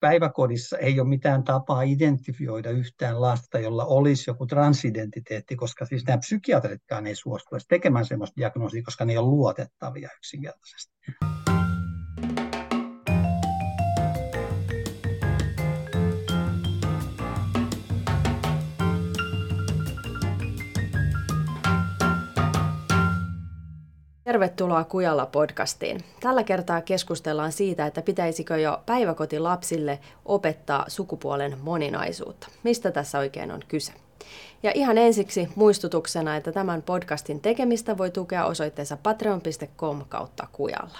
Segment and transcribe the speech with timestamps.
[0.00, 6.18] päiväkodissa ei ole mitään tapaa identifioida yhtään lasta, jolla olisi joku transidentiteetti, koska siis nämä
[6.18, 10.94] psykiatritkaan ei suostu tekemään sellaista diagnoosia, koska ne ei ole luotettavia yksinkertaisesti.
[24.28, 26.04] Tervetuloa Kujalla podcastiin.
[26.20, 32.48] Tällä kertaa keskustellaan siitä, että pitäisikö jo päiväkotilapsille opettaa sukupuolen moninaisuutta.
[32.62, 33.92] Mistä tässä oikein on kyse?
[34.62, 40.98] Ja ihan ensiksi muistutuksena, että tämän podcastin tekemistä voi tukea osoitteessa patreon.com kautta kujalla.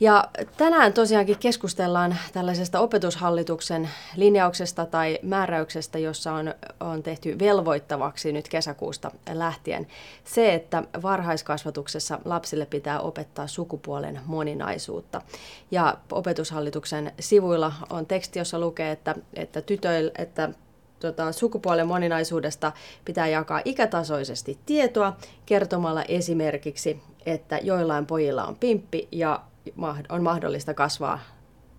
[0.00, 8.48] Ja tänään tosiaankin keskustellaan tällaisesta opetushallituksen linjauksesta tai määräyksestä, jossa on, on tehty velvoittavaksi nyt
[8.48, 9.86] kesäkuusta lähtien
[10.24, 15.22] se, että varhaiskasvatuksessa lapsille pitää opettaa sukupuolen moninaisuutta.
[15.70, 20.50] Ja opetushallituksen sivuilla on teksti, jossa lukee, että, että, tytöille, että
[21.00, 22.72] tota, sukupuolen moninaisuudesta
[23.04, 29.40] pitää jakaa ikätasoisesti tietoa kertomalla esimerkiksi, että joillain pojilla on pimppi ja
[30.08, 31.18] on mahdollista kasvaa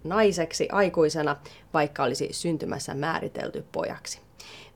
[0.04, 1.36] naiseksi aikuisena,
[1.74, 4.20] vaikka olisi syntymässä määritelty pojaksi.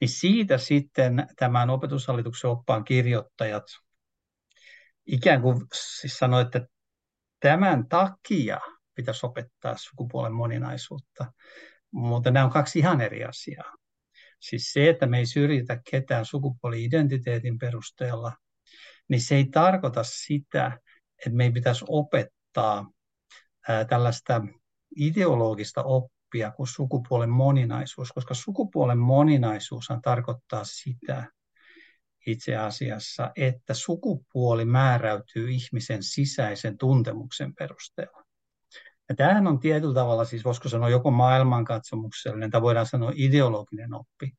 [0.00, 3.64] niin siitä sitten tämän opetushallituksen oppaan kirjoittajat
[5.08, 5.66] ikään kuin
[6.00, 6.66] siis sanoi, että
[7.40, 8.58] tämän takia
[8.94, 11.32] pitäisi opettaa sukupuolen moninaisuutta.
[11.90, 13.74] Mutta nämä on kaksi ihan eri asiaa.
[14.40, 18.32] Siis se, että me ei syrjitä ketään sukupuoli-identiteetin perusteella,
[19.08, 20.78] niin se ei tarkoita sitä,
[21.18, 22.90] että meidän pitäisi opettaa
[23.88, 24.42] tällaista
[24.96, 31.24] ideologista oppia kuin sukupuolen moninaisuus, koska sukupuolen moninaisuushan tarkoittaa sitä
[32.26, 38.24] itse asiassa, että sukupuoli määräytyy ihmisen sisäisen tuntemuksen perusteella.
[39.08, 44.32] Ja tämähän on tietyllä tavalla, siis voisiko sanoa joko maailmankatsomuksellinen tai voidaan sanoa ideologinen oppi.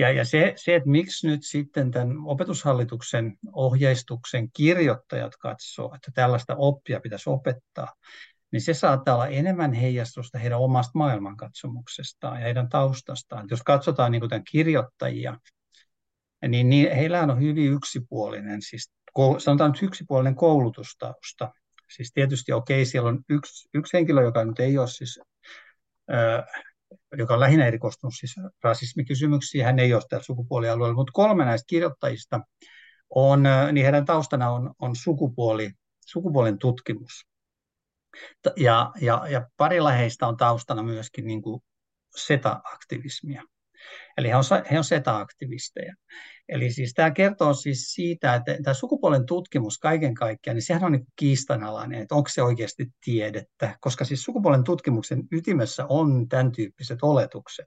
[0.00, 6.56] Ja, ja se, se, että miksi nyt sitten tämän opetushallituksen ohjeistuksen kirjoittajat katsoo, että tällaista
[6.56, 7.94] oppia pitäisi opettaa,
[8.52, 13.46] niin se saattaa olla enemmän heijastusta heidän omasta maailmankatsomuksestaan ja heidän taustastaan.
[13.50, 15.38] Jos katsotaan niin tämän kirjoittajia,
[16.48, 18.92] niin, niin heillä on hyvin yksipuolinen, siis
[19.38, 21.52] sanotaan nyt yksipuolinen koulutustausta.
[21.96, 25.20] Siis tietysti okei, okay, siellä on yksi, yksi henkilö, joka nyt ei ole siis
[27.18, 29.64] joka on lähinnä erikoistunut siis rasismikysymyksiin.
[29.64, 32.40] Hän ei ole täällä sukupuolialueella, mutta kolme näistä kirjoittajista
[33.10, 35.70] on, niin heidän taustana on, on sukupuoli,
[36.06, 37.26] sukupuolen tutkimus.
[38.56, 41.62] Ja, ja, ja parilla heistä on taustana myöskin niin kuin
[42.16, 43.42] seta-aktivismia.
[44.16, 45.94] Eli he on, he on SETA-aktivisteja.
[46.48, 50.92] Eli siis tämä kertoo siis siitä, että tämä sukupuolen tutkimus kaiken kaikkiaan, niin sehän on
[50.92, 56.98] niin kiistanalainen, että onko se oikeasti tiedettä, koska siis sukupuolen tutkimuksen ytimessä on tämän tyyppiset
[57.02, 57.66] oletukset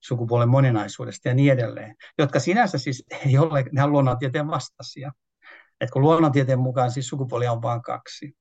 [0.00, 5.12] sukupuolen moninaisuudesta ja niin edelleen, jotka sinänsä siis ei ole, ne on luonnontieteen vastaisia.
[5.80, 8.32] Että kun luonnontieteen mukaan siis sukupuolia on vain kaksi.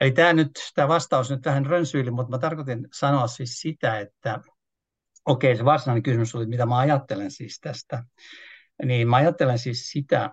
[0.00, 4.40] Eli tämä, nyt, tämä vastaus nyt vähän rönsyili, mutta mä tarkoitin sanoa siis sitä, että
[5.26, 8.04] okei, se varsinainen kysymys oli, mitä mä ajattelen siis tästä.
[8.84, 10.30] Niin mä ajattelen siis sitä,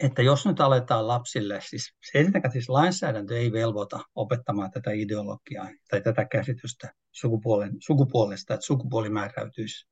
[0.00, 5.68] että jos nyt aletaan lapsille, siis se ensinnäkään siis lainsäädäntö ei velvoita opettamaan tätä ideologiaa
[5.90, 9.86] tai tätä käsitystä sukupuolen, sukupuolesta, että sukupuoli määräytyisi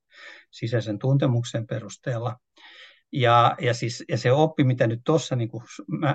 [0.51, 2.37] sisäisen tuntemuksen perusteella,
[3.13, 5.51] Ja, ja, siis, ja se oppi, mitä nyt tuossa niin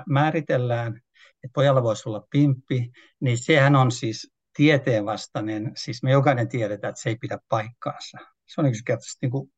[0.06, 0.96] määritellään,
[1.44, 2.90] että pojalla voisi olla pimppi,
[3.20, 8.18] niin sehän on siis tieteenvastainen, siis me jokainen tiedetään, että se ei pidä paikkaansa.
[8.46, 9.52] Se on yksinkertaisesti niin kuin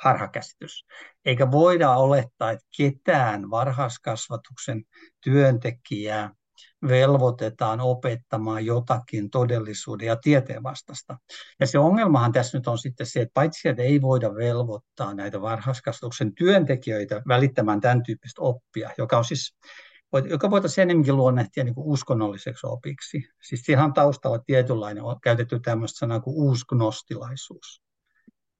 [0.00, 0.86] harhakäsitys.
[1.24, 4.84] Eikä voida olettaa, että ketään varhaiskasvatuksen
[5.24, 6.30] työntekijää
[6.88, 11.18] velvoitetaan opettamaan jotakin todellisuuden ja tieteen vastasta.
[11.60, 15.40] Ja se ongelmahan tässä nyt on sitten se, että paitsi että ei voida velvoittaa näitä
[15.40, 19.56] varhaiskasvatuksen työntekijöitä välittämään tämän tyyppistä oppia, joka on siis
[20.18, 23.22] joka voitaisiin enemmänkin luonnehtia niin kuin uskonnolliseksi opiksi.
[23.42, 27.82] Siis on taustalla tietynlainen, on käytetty tämmöistä sanaa kuin uusgnostilaisuus.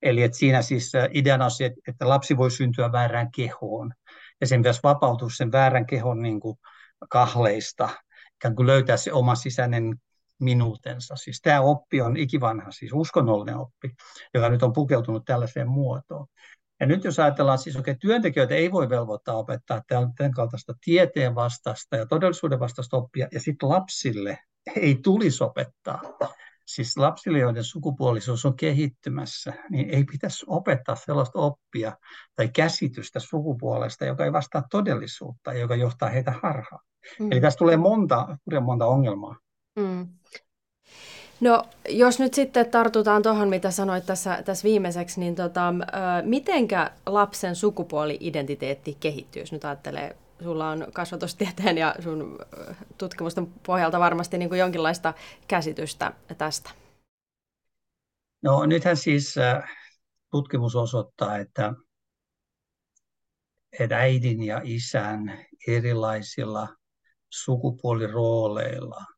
[0.03, 3.93] Eli että siinä siis äh, ideana on se, että lapsi voi syntyä väärään kehoon,
[4.41, 6.59] ja sen pitäisi vapautua sen väärän kehon niin kuin
[7.11, 7.89] kahleista,
[8.35, 9.97] ikään kuin löytää se oma sisäinen
[10.41, 11.17] minuutensa.
[11.17, 13.95] Siis tämä oppi on ikivanha, siis uskonnollinen oppi,
[14.35, 16.27] joka nyt on pukeutunut tällaiseen muotoon.
[16.83, 21.97] Ja nyt jos ajatellaan, siis okay, työntekijöitä ei voi velvoittaa opettaa tämän kaltaista tieteen vastaista
[21.97, 24.39] ja todellisuuden vastaista oppia, ja sitten lapsille
[24.77, 26.01] ei tulisi opettaa.
[26.67, 31.97] Siis lapsille, joiden sukupuolisuus on kehittymässä, niin ei pitäisi opettaa sellaista oppia
[32.35, 36.85] tai käsitystä sukupuolesta, joka ei vastaa todellisuutta ja joka johtaa heitä harhaan.
[37.19, 37.33] Mm.
[37.33, 39.37] Eli tässä tulee monta, monta ongelmaa.
[39.77, 40.09] Mm.
[41.43, 45.75] No, jos nyt sitten tartutaan tuohon, mitä sanoit tässä, tässä viimeiseksi, niin tota,
[46.25, 52.39] mitenkä lapsen sukupuoli-identiteetti kehittyy, jos nyt ajattelee, sulla on kasvatustieteen ja sun
[52.99, 55.15] tutkimusten pohjalta varmasti niin kuin jonkinlaista
[55.49, 56.71] käsitystä tästä?
[58.43, 59.35] No nythän siis
[60.31, 61.73] tutkimus osoittaa, että,
[63.79, 66.69] että äidin ja isän erilaisilla
[67.31, 69.12] sukupuolirooleilla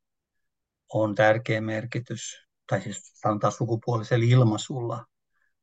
[0.94, 5.04] on tärkeä merkitys, tai siis sanotaan sukupuolisella ilmaisulla,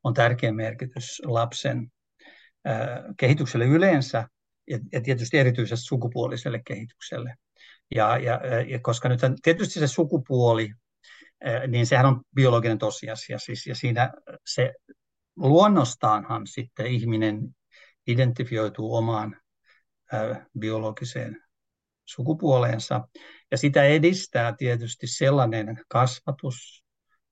[0.03, 1.91] on tärkeä merkitys lapsen
[3.17, 4.27] kehitykselle yleensä
[4.69, 7.35] ja, tietysti erityisesti sukupuoliselle kehitykselle.
[7.95, 10.69] Ja, ja, ja koska nyt tietysti se sukupuoli,
[11.67, 14.11] niin sehän on biologinen tosiasia, siis, ja siinä
[14.45, 14.73] se
[15.35, 17.55] luonnostaanhan sitten ihminen
[18.07, 19.37] identifioituu omaan
[20.59, 21.43] biologiseen
[22.05, 23.07] sukupuoleensa.
[23.51, 26.83] Ja sitä edistää tietysti sellainen kasvatus,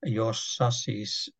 [0.05, 1.35] jossa siis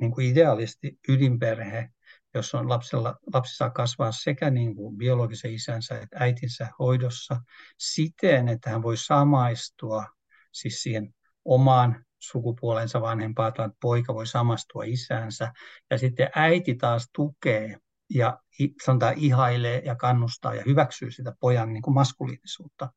[0.00, 1.88] niin kuin idealisti ydinperhe,
[2.34, 7.40] jos on lapsella, lapsi saa kasvaa sekä niin kuin biologisen isänsä että äitinsä hoidossa
[7.78, 10.06] siten, että hän voi samaistua
[10.52, 15.52] siis siihen omaan sukupuolensa vanhempaan, tai poika voi samastua isäänsä,
[15.90, 17.78] ja sitten äiti taas tukee
[18.10, 18.38] ja
[18.84, 22.92] sanotaan ihailee ja kannustaa ja hyväksyy sitä pojan niin kuin maskuliinisuutta.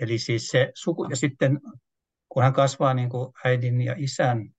[0.00, 1.60] Eli siis se suku, ja sitten
[2.28, 4.54] kun hän kasvaa niin kuin äidin ja isän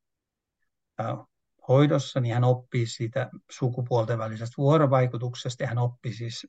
[1.68, 6.48] hoidossa, niin hän oppii siitä sukupuolten välisestä vuorovaikutuksesta ja hän oppii siis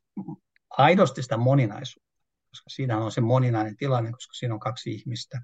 [0.70, 2.10] aidosti sitä moninaisuutta,
[2.48, 5.40] koska siinä on se moninainen tilanne, koska siinä on kaksi ihmistä,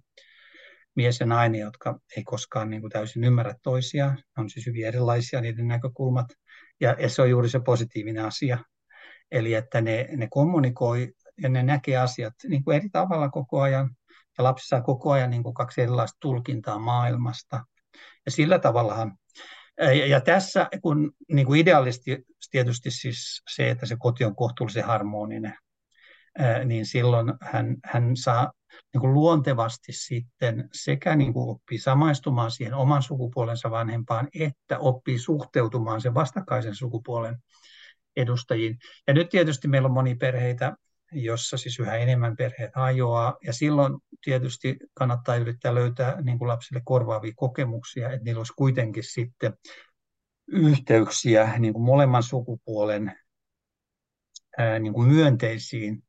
[0.95, 4.17] mies ja nainen, jotka ei koskaan niin kuin täysin ymmärrä toisiaan.
[4.17, 6.27] Ne on siis hyvin erilaisia niiden näkökulmat.
[6.81, 8.59] Ja, ja se on juuri se positiivinen asia.
[9.31, 11.13] Eli että ne, ne kommunikoi
[11.43, 13.91] ja ne näkee asiat niin kuin eri tavalla koko ajan.
[14.39, 17.65] Ja lapsi saa koko ajan niin kuin kaksi erilaista tulkintaa maailmasta.
[18.27, 19.19] Ja sillä tavallahan
[19.79, 24.85] ja, ja tässä, kun niin kuin idealisti tietysti siis se, että se koti on kohtuullisen
[24.85, 25.55] harmoninen,
[26.65, 28.53] niin silloin hän, hän saa
[28.93, 35.19] niin kuin luontevasti sitten sekä niin kuin oppii samaistumaan siihen oman sukupuolensa vanhempaan, että oppii
[35.19, 37.39] suhteutumaan sen vastakkaisen sukupuolen
[38.17, 38.79] edustajiin.
[39.07, 40.77] Ja nyt tietysti meillä on moni perheitä,
[41.13, 46.83] jossa siis yhä enemmän perheet hajoaa, ja silloin tietysti kannattaa yrittää löytää niin kuin lapsille
[46.85, 49.53] korvaavia kokemuksia, että niillä olisi kuitenkin sitten
[50.47, 53.13] yhteyksiä niin kuin molemman sukupuolen
[54.81, 56.05] niin kuin myönteisiin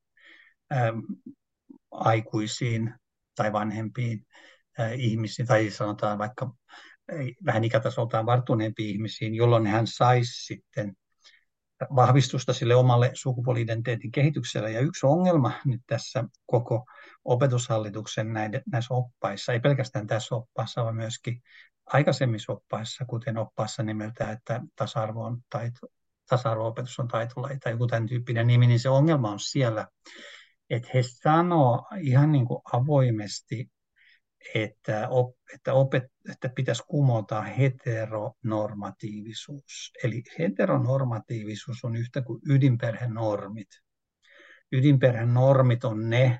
[1.91, 2.93] aikuisiin
[3.35, 4.25] tai vanhempiin
[4.95, 6.55] ihmisiin, tai sanotaan vaikka
[7.45, 10.93] vähän ikätasoltaan varttuneempiin ihmisiin, jolloin hän saisi sitten
[11.95, 14.71] vahvistusta sille omalle sukupuoli-identiteetin kehitykselle.
[14.71, 16.85] Ja yksi ongelma nyt tässä koko
[17.25, 21.41] opetushallituksen näiden, näissä oppaissa, ei pelkästään tässä oppaassa, vaan myöskin
[21.85, 25.87] aikaisemmissa oppaissa, kuten oppaassa nimeltä, että tasa-arvo on taito,
[26.29, 29.87] tasa-arvo-opetus on taitolaji tai joku tämän tyyppinen nimi, niin se ongelma on siellä,
[30.69, 33.69] että he sanoo ihan niin kuin avoimesti,
[34.55, 39.91] että, op, että, opet, että pitäisi kumota heteronormatiivisuus.
[40.03, 43.67] Eli heteronormatiivisuus on yhtä kuin ydinperhenormit.
[44.71, 46.39] Ydinperhenormit on ne,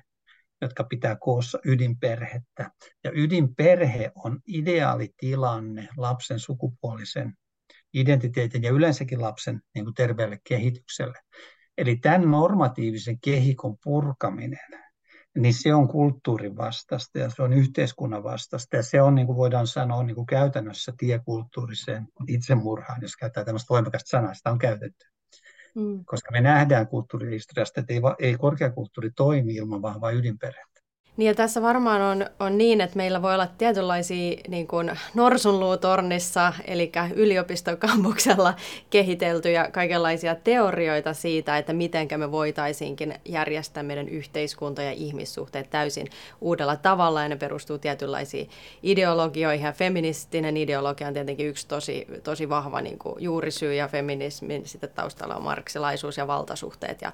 [0.60, 2.70] jotka pitää koossa ydinperhettä.
[3.04, 7.34] Ja ydinperhe on ideaalitilanne lapsen sukupuolisen
[7.94, 11.18] identiteetin ja yleensäkin lapsen niin kuin terveelle kehitykselle.
[11.78, 14.84] Eli tämän normatiivisen kehikon purkaminen,
[15.38, 19.36] niin se on kulttuurin vastaista ja se on yhteiskunnan vastaista ja se on, niin kuin
[19.36, 25.06] voidaan sanoa, niin kuin käytännössä tiekulttuuriseen itsemurhaan, jos käytetään tämmöistä voimakasta sanaa, sitä on käytetty.
[25.74, 26.04] Mm.
[26.04, 30.73] Koska me nähdään kulttuurihistoriasta, että ei, ei korkeakulttuuri toimi ilman vahvaa ydinperhettä.
[31.16, 36.52] Niin ja tässä varmaan on, on niin, että meillä voi olla tietynlaisia niin kuin norsunluutornissa,
[36.64, 38.54] eli yliopistokampuksella
[38.90, 46.06] kehiteltyjä kaikenlaisia teorioita siitä, että miten me voitaisiinkin järjestää meidän yhteiskunta ja ihmissuhteet täysin
[46.40, 48.50] uudella tavalla, ja ne perustuu tietynlaisiin
[48.82, 54.68] ideologioihin, ja feministinen ideologia on tietenkin yksi tosi, tosi vahva niin kuin juurisyy, ja feminismin
[54.68, 57.12] sitten taustalla on marksilaisuus ja valtasuhteet, ja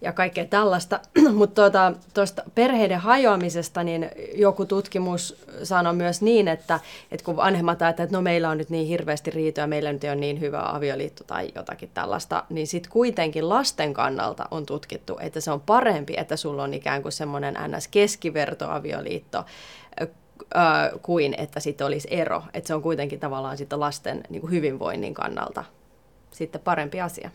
[0.00, 1.00] ja kaikkea tällaista.
[1.34, 7.82] Mutta tuota, tuosta perheiden hajoamisesta, niin joku tutkimus sanoi myös niin, että, että kun vanhemmat
[7.82, 10.62] ajattelevat, että no meillä on nyt niin hirveästi riitoja, meillä nyt ei ole niin hyvä
[10.64, 16.14] avioliitto tai jotakin tällaista, niin sitten kuitenkin lasten kannalta on tutkittu, että se on parempi,
[16.16, 19.44] että sulla on ikään kuin semmoinen NS-keskivertoavioliitto,
[21.02, 22.42] kuin että sitten olisi ero.
[22.54, 25.64] Että se on kuitenkin tavallaan sitten lasten niin kuin hyvinvoinnin kannalta
[26.30, 27.30] sitten parempi asia.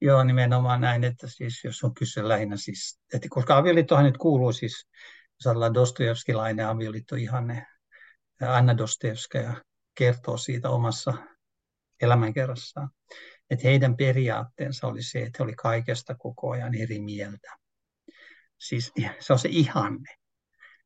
[0.00, 4.52] Joo, nimenomaan näin, että siis jos on kyse lähinnä siis, että koska avioliittohan nyt kuuluu
[4.52, 4.88] siis,
[5.38, 7.66] jos ajatellaan Dostojevskilainen avioliitto ihanne,
[8.48, 11.14] Anna Dostojevskaja kertoo siitä omassa
[12.02, 12.90] elämänkerrassaan,
[13.50, 17.56] että heidän periaatteensa oli se, että he oli kaikesta koko ajan eri mieltä.
[18.58, 20.14] Siis se on se ihanne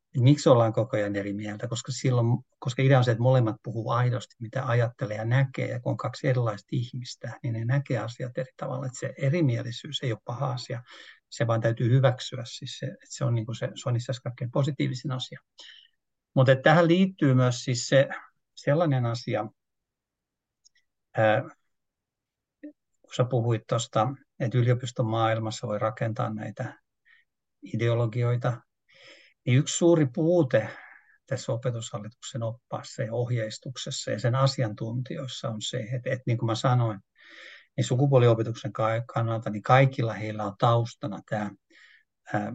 [0.09, 2.27] että miksi ollaan koko ajan eri mieltä, koska, silloin,
[2.59, 5.97] koska idea on se, että molemmat puhuu aidosti, mitä ajattelee ja näkee, ja kun on
[5.97, 10.51] kaksi erilaista ihmistä, niin ne näkee asiat eri tavalla, että se erimielisyys ei ole paha
[10.53, 10.83] asia,
[11.31, 14.05] se vaan täytyy hyväksyä, siis se, että se on, niin kuin se, se on itse
[14.05, 15.41] asiassa kaikkein positiivisin asia.
[16.35, 18.09] Mutta tähän liittyy myös siis se
[18.55, 19.47] sellainen asia,
[21.17, 21.43] ää,
[23.03, 24.09] kun sä puhuit tuosta,
[24.41, 26.79] että yliopiston maailmassa voi rakentaa näitä
[27.63, 28.61] ideologioita,
[29.47, 30.69] niin yksi suuri puute
[31.27, 36.55] tässä opetushallituksen oppaassa ja ohjeistuksessa ja sen asiantuntijoissa on se, että, että niin kuin mä
[36.55, 37.01] sanoin,
[37.77, 38.73] niin sukupuoliopetuksen
[39.15, 41.51] kannalta niin kaikilla heillä on taustana tämä
[42.35, 42.53] ää,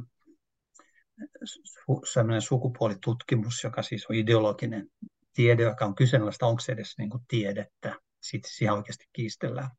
[2.13, 4.87] sellainen sukupuolitutkimus, joka siis on ideologinen
[5.33, 7.95] tiede, joka on kyseenalaista, onko se edes niin kuin tiedettä.
[8.21, 9.69] Sitten siihen oikeasti kiistellään.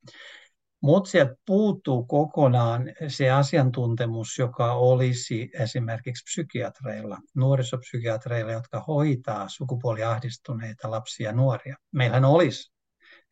[0.85, 11.29] Mutta sieltä puuttuu kokonaan se asiantuntemus, joka olisi esimerkiksi psykiatreilla, nuorisopsykiatreilla, jotka hoitaa sukupuoliahdistuneita lapsia
[11.29, 11.77] ja nuoria.
[11.93, 12.73] Meillähän olisi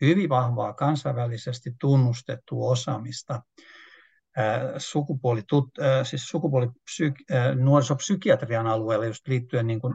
[0.00, 3.42] hyvin vahvaa kansainvälisesti tunnustettua osaamista
[4.76, 5.71] sukupuolitut,
[6.02, 7.14] siis sukupuolipsyk,
[7.54, 9.94] nuorisopsykiatrian alueella just liittyen niin kuin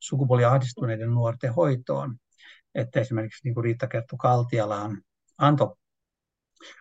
[0.00, 2.16] sukupuoliahdistuneiden nuorten hoitoon.
[2.74, 5.02] Että esimerkiksi niin kuin Riitta Kerttu Kaltiala on
[5.38, 5.74] antoi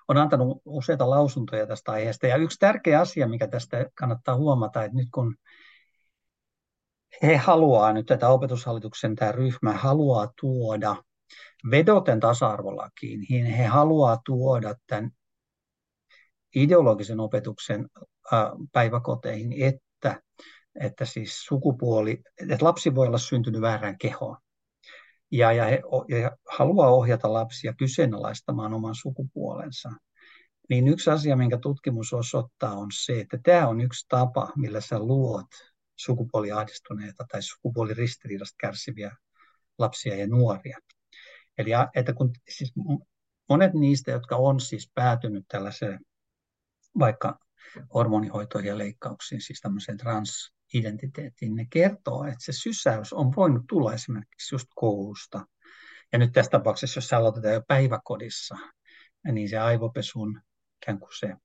[0.08, 2.28] on antanut useita lausuntoja tästä aiheesta.
[2.28, 5.36] Ja yksi tärkeä asia, mikä tästä kannattaa huomata, että nyt kun
[7.24, 10.96] he haluaa, nyt tätä opetushallituksen tämä ryhmä haluaa tuoda
[11.72, 15.12] vedoten tasa-arvolakiin, niin he haluaa tuoda tämän
[16.56, 17.90] ideologisen opetuksen
[18.72, 20.22] päiväkoteihin, että,
[20.82, 24.38] että siis sukupuoli, että lapsi voi olla syntynyt väärään kehoon
[25.32, 25.82] ja, ja he
[26.22, 29.90] ja haluaa ohjata lapsia kyseenalaistamaan oman sukupuolensa,
[30.70, 35.00] niin yksi asia, minkä tutkimus osoittaa, on se, että tämä on yksi tapa, millä sä
[35.00, 35.48] luot
[35.96, 39.16] sukupuoliahdistuneita tai sukupuoliristiriidasta kärsiviä
[39.78, 40.78] lapsia ja nuoria.
[41.58, 42.74] Eli että kun siis
[43.50, 46.00] monet niistä, jotka on siis päätynyt tällaiseen
[47.00, 47.40] vaikka
[47.94, 53.94] hormonihoitoihin ja leikkauksiin, siis tämmöiseen trans identiteettiin, ne kertoo, että se sysäys on voinut tulla
[53.94, 55.46] esimerkiksi just koulusta.
[56.12, 58.56] Ja nyt tässä tapauksessa, jos se aloitetaan jo päiväkodissa,
[59.32, 60.42] niin se aivopesun
[60.84, 61.36] ikään kuin se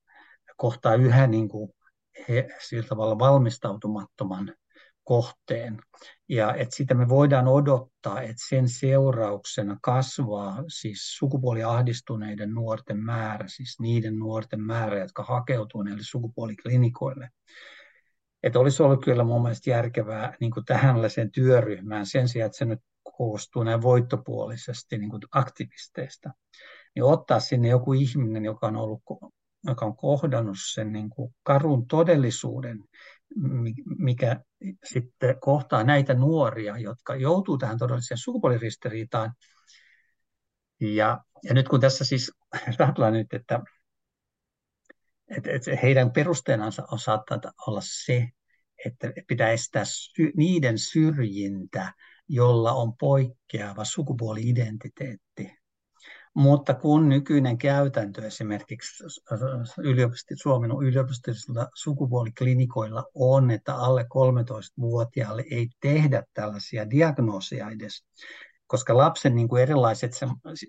[0.56, 1.70] kohtaa yhä niin kuin
[2.28, 4.54] he, sillä tavalla valmistautumattoman
[5.04, 5.80] kohteen.
[6.28, 13.80] Ja että sitä me voidaan odottaa, että sen seurauksena kasvaa siis sukupuoliahdistuneiden nuorten määrä, siis
[13.80, 17.30] niiden nuorten määrä, jotka hakeutuu näille sukupuoliklinikoille
[18.42, 22.64] että olisi ollut kyllä mun mielestä järkevää niin kuin tähänlaiseen työryhmään sen sijaan, että se
[22.64, 22.80] nyt
[23.16, 26.30] koostuu näin voittopuolisesti niin kuin aktivisteista,
[26.94, 29.02] niin ottaa sinne joku ihminen, joka on, ollut,
[29.66, 32.84] joka on kohdannut sen niin kuin karun todellisuuden,
[33.98, 34.40] mikä
[34.84, 39.32] sitten kohtaa näitä nuoria, jotka joutuu tähän todelliseen sukupuoliristiriitaan.
[40.80, 42.32] Ja, ja nyt kun tässä siis
[42.78, 43.60] ajatellaan nyt, että
[45.36, 48.28] että, että heidän perusteenansa on saattaa olla se,
[48.84, 51.92] että pitää estää sy- niiden syrjintä,
[52.28, 55.62] jolla on poikkeava sukupuoli-identiteetti.
[56.34, 59.04] Mutta kun nykyinen käytäntö esimerkiksi
[59.78, 68.04] yliopisti, Suomen yliopistollisilla sukupuoliklinikoilla on, että alle 13-vuotiaalle ei tehdä tällaisia diagnoosia edes,
[68.66, 70.12] koska lapsen niin kuin erilaiset,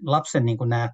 [0.05, 0.89] lapsen niin kuin nämä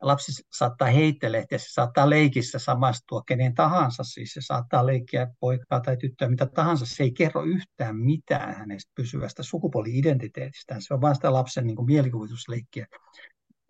[0.00, 5.96] lapsi saattaa heittelehtiä, se saattaa leikissä samastua kenen tahansa, siis se saattaa leikkiä poikaa tai
[5.96, 11.32] tyttöä, mitä tahansa, se ei kerro yhtään mitään hänestä pysyvästä sukupuoli-identiteetistä, se on vain sitä
[11.32, 12.86] lapsen niin kuin mielikuvitusleikkiä.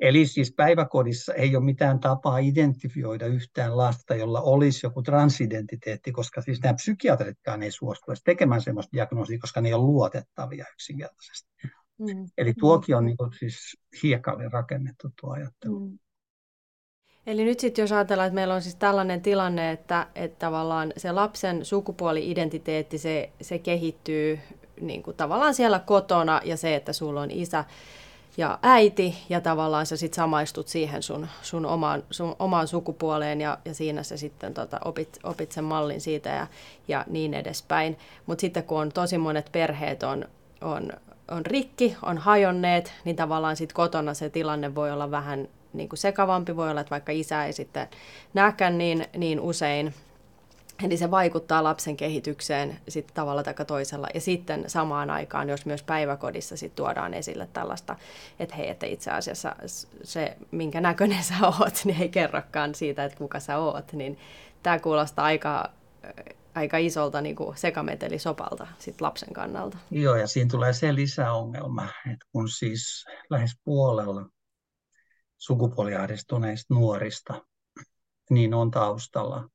[0.00, 6.42] Eli siis päiväkodissa ei ole mitään tapaa identifioida yhtään lasta, jolla olisi joku transidentiteetti, koska
[6.42, 11.50] siis nämä psykiatritkaan ei suostu edes tekemään sellaista diagnoosia, koska ne ei ole luotettavia yksinkertaisesti.
[11.99, 12.26] Mm.
[12.38, 15.80] Eli tuokin on niin kuin siis hiekalle rakennettu tuo ajattelu.
[15.80, 15.99] Mm.
[17.26, 21.12] Eli nyt sitten jos ajatellaan, että meillä on siis tällainen tilanne, että, että tavallaan se
[21.12, 24.38] lapsen sukupuoli-identiteetti, se, se kehittyy
[24.80, 27.64] niin kuin tavallaan siellä kotona ja se, että sulla on isä
[28.36, 33.58] ja äiti ja tavallaan sä sitten samaistut siihen sun, sun, omaan, sun omaan sukupuoleen ja,
[33.64, 36.46] ja siinä sä sitten tota, opit, opit sen mallin siitä ja,
[36.88, 37.98] ja niin edespäin.
[38.26, 40.24] Mutta sitten kun on tosi monet perheet on,
[40.60, 40.90] on,
[41.30, 45.98] on rikki, on hajonneet, niin tavallaan sitten kotona se tilanne voi olla vähän niin kuin
[45.98, 46.56] sekavampi.
[46.56, 47.88] Voi olla, että vaikka isä ei sitten
[48.34, 49.94] näkään niin, niin usein,
[50.84, 54.06] Eli se vaikuttaa lapsen kehitykseen sit tavalla tai toisella.
[54.14, 57.96] Ja sitten samaan aikaan, jos myös päiväkodissa sit tuodaan esille tällaista,
[58.38, 59.56] että hei, että itse asiassa
[60.02, 63.92] se, minkä näköinen sä oot, niin ei kerrokaan siitä, että kuka sä oot.
[63.92, 64.18] Niin
[64.62, 65.70] tämä kuulostaa aika,
[66.54, 69.78] aika isolta niin kuin sekametelisopalta sit lapsen kannalta.
[69.90, 74.26] Joo, ja siinä tulee se lisäongelma, että kun siis lähes puolella
[75.40, 77.44] sukupuoliahdistuneista nuorista,
[78.30, 79.49] niin on taustalla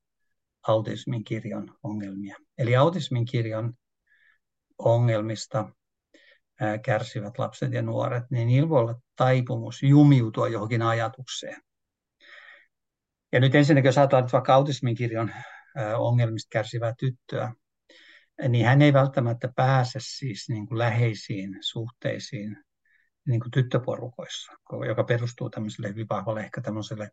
[0.67, 2.37] autismin kirjon ongelmia.
[2.57, 3.73] Eli autismin kirjon
[4.77, 5.69] ongelmista
[6.85, 11.61] kärsivät lapset ja nuoret, niin niillä voi olla taipumus jumiutua johonkin ajatukseen.
[13.31, 15.31] Ja nyt ensinnäkin, jos ajatellaan vaikka autismin kirjon
[15.97, 17.53] ongelmista kärsivää tyttöä,
[18.49, 22.64] niin hän ei välttämättä pääse siis niin kuin läheisiin suhteisiin
[23.27, 24.51] niin kuin tyttöporukoissa,
[24.87, 27.09] joka perustuu tämmöiselle hyvin vahvalle ehkä tämmöiselle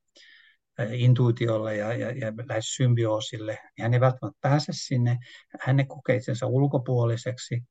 [0.92, 5.18] intuitiolle ja, ja, ja lähes symbioosille, niin hän ei välttämättä pääse sinne,
[5.61, 7.62] hän kokee itsensä ulkopuoliseksi.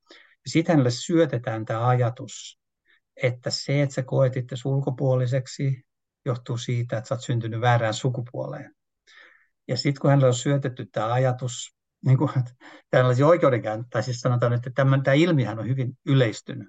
[0.46, 2.60] Sitten hänelle syötetään tämä ajatus,
[3.24, 5.84] että se, että sä koet itse ulkopuoliseksi,
[6.26, 8.76] johtuu siitä, että sä oot syntynyt väärään sukupuoleen.
[9.68, 11.76] Ja sitten kun hänelle on syötetty tämä ajatus,
[12.06, 12.30] niin kuin
[12.90, 15.16] tällaisia oikeudenkäynti, tai siis sanotaan, että tämä, tämä
[15.60, 16.68] on hyvin yleistynyt.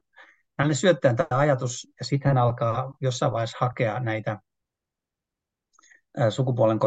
[0.62, 4.38] Hänelle syöttää tämä ajatus, ja sitten hän alkaa jossain vaiheessa hakea näitä
[6.31, 6.79] sukupuolen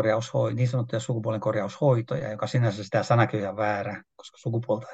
[0.55, 4.87] niin sanottuja sukupuolen korjaushoitoja, joka sinänsä sitä sanakin on väärä, koska sukupuolta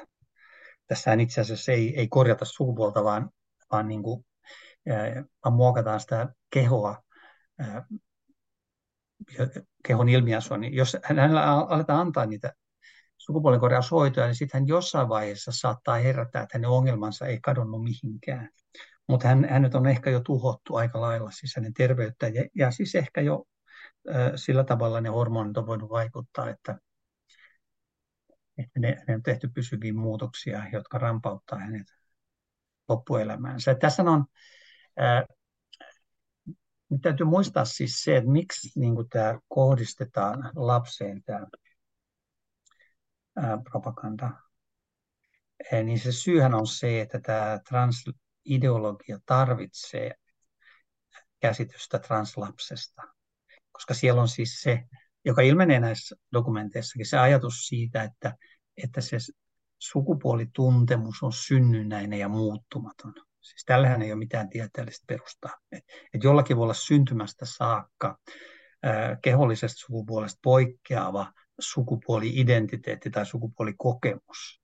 [0.86, 3.30] tässä itse asiassa ei, ei korjata sukupuolta, vaan,
[3.72, 4.24] vaan, niin kuin,
[5.44, 7.02] vaan muokataan sitä kehoa,
[9.86, 12.52] kehon ilmiasua, niin jos hänellä aletaan antaa niitä
[13.26, 18.48] sukupuolen korjaushoitoja, niin sitten hän jossain vaiheessa saattaa herätä, että hänen ongelmansa ei kadonnut mihinkään.
[19.08, 22.94] Mutta hän, hänet on ehkä jo tuhottu aika lailla, siis hänen terveyttä, ja, ja siis
[22.94, 23.44] ehkä jo
[24.36, 26.78] sillä tavalla ne hormonit on voinut vaikuttaa, että,
[28.58, 31.86] että ne, ne on tehty pysyviä muutoksia, jotka rampauttaa hänet
[32.88, 33.74] loppuelämäänsä.
[33.74, 34.24] Tässä on,
[36.90, 41.46] nyt täytyy muistaa siis se, että miksi niin tämä kohdistetaan lapseen tämä
[43.70, 44.30] propaganda.
[45.84, 50.14] Niin se syyhän on se, että tämä transideologia tarvitsee
[51.40, 53.02] käsitystä translapsesta
[53.72, 54.84] koska siellä on siis se,
[55.24, 58.36] joka ilmenee näissä dokumenteissakin, se ajatus siitä, että,
[58.82, 59.16] että se
[59.78, 63.14] sukupuolituntemus on synnynnäinen ja muuttumaton.
[63.40, 65.58] Siis tällähän ei ole mitään tieteellistä perustaa.
[65.72, 68.18] Et, et jollakin voi olla syntymästä saakka
[68.82, 74.60] ää, kehollisesta sukupuolesta poikkeava sukupuoli-identiteetti tai sukupuolikokemus,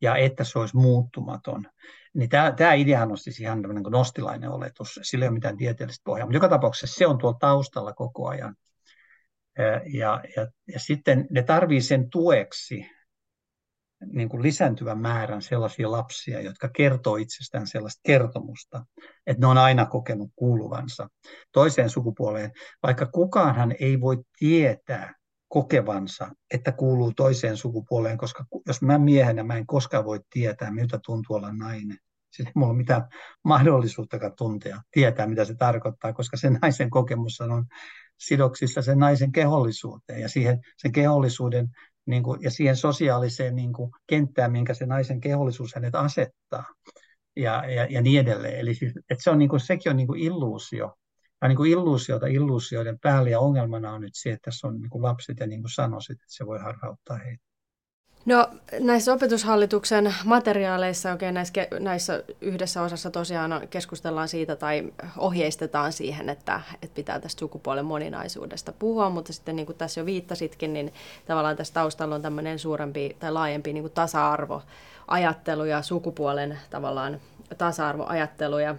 [0.00, 1.66] ja että se olisi muuttumaton.
[2.14, 6.02] Niin tämä, tämä ideahan on siis ihan niin nostilainen oletus, sillä ei ole mitään tieteellistä
[6.04, 8.56] pohjaa, mutta joka tapauksessa se on tuolla taustalla koko ajan.
[9.92, 12.86] Ja, ja, ja sitten ne tarvii sen tueksi
[14.12, 18.84] niin kuin lisääntyvän määrän sellaisia lapsia, jotka kertoo itsestään sellaista kertomusta,
[19.26, 21.08] että ne on aina kokenut kuuluvansa
[21.52, 22.52] toiseen sukupuoleen,
[22.82, 25.14] vaikka kukaanhan ei voi tietää
[25.52, 31.00] kokevansa, että kuuluu toiseen sukupuoleen, koska jos mä miehenä mä en koskaan voi tietää, miltä
[31.04, 31.98] tuntuu olla nainen.
[32.30, 33.02] Siis ei mulla ole mitään
[33.44, 37.64] mahdollisuuttakaan tuntea, tietää mitä se tarkoittaa, koska sen naisen kokemus on
[38.18, 41.68] sidoksissa sen naisen kehollisuuteen ja siihen sen kehollisuuden
[42.06, 46.64] niin kuin, ja siihen sosiaaliseen niin kuin, kenttään, minkä se naisen kehollisuus hänet asettaa
[47.36, 48.60] ja, ja, ja niin edelleen.
[48.60, 50.96] Eli siis, että se on, niin kuin, sekin on niin kuin illuusio.
[51.48, 55.02] Niin kuin illuusioita illuusioiden päälle ja ongelmana on nyt se, että tässä on niin kuin
[55.02, 57.52] lapset ja niin kuin sanoisit, että se voi harhauttaa heitä.
[58.24, 58.48] No
[58.80, 66.60] näissä opetushallituksen materiaaleissa, okay, näissä, näissä yhdessä osassa tosiaan keskustellaan siitä tai ohjeistetaan siihen, että,
[66.82, 70.92] että pitää tästä sukupuolen moninaisuudesta puhua, mutta sitten niin kuin tässä jo viittasitkin, niin
[71.26, 77.20] tavallaan tässä taustalla on tämmöinen suurempi tai laajempi niin kuin tasa-arvoajattelu ja sukupuolen tavallaan
[77.58, 78.76] tasa-arvoajattelu ja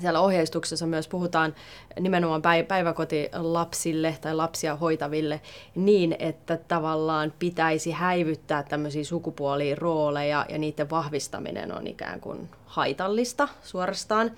[0.00, 1.54] siellä ohjeistuksessa myös puhutaan
[2.00, 5.40] nimenomaan päiväkotilapsille tai lapsia hoitaville
[5.74, 14.30] niin, että tavallaan pitäisi häivyttää tämmöisiä sukupuolirooleja ja niiden vahvistaminen on ikään kuin haitallista suorastaan.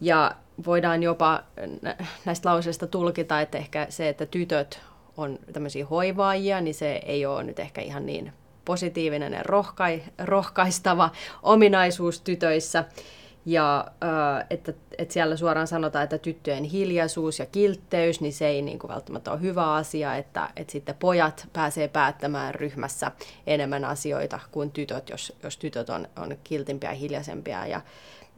[0.00, 1.42] Ja voidaan jopa
[2.24, 4.80] näistä lauseista tulkita, että ehkä se, että tytöt
[5.16, 8.32] on tämmöisiä hoivaajia, niin se ei ole nyt ehkä ihan niin
[8.64, 11.10] positiivinen ja rohkai, rohkaistava
[11.42, 12.84] ominaisuus tytöissä.
[13.46, 13.86] Ja
[14.50, 18.88] että, että siellä suoraan sanotaan, että tyttöjen hiljaisuus ja kiltteys, niin se ei niin kuin
[18.88, 23.12] välttämättä ole hyvä asia, että, että sitten pojat pääsee päättämään ryhmässä
[23.46, 27.80] enemmän asioita kuin tytöt, jos, jos tytöt on, on kiltimpiä ja hiljaisempia ja,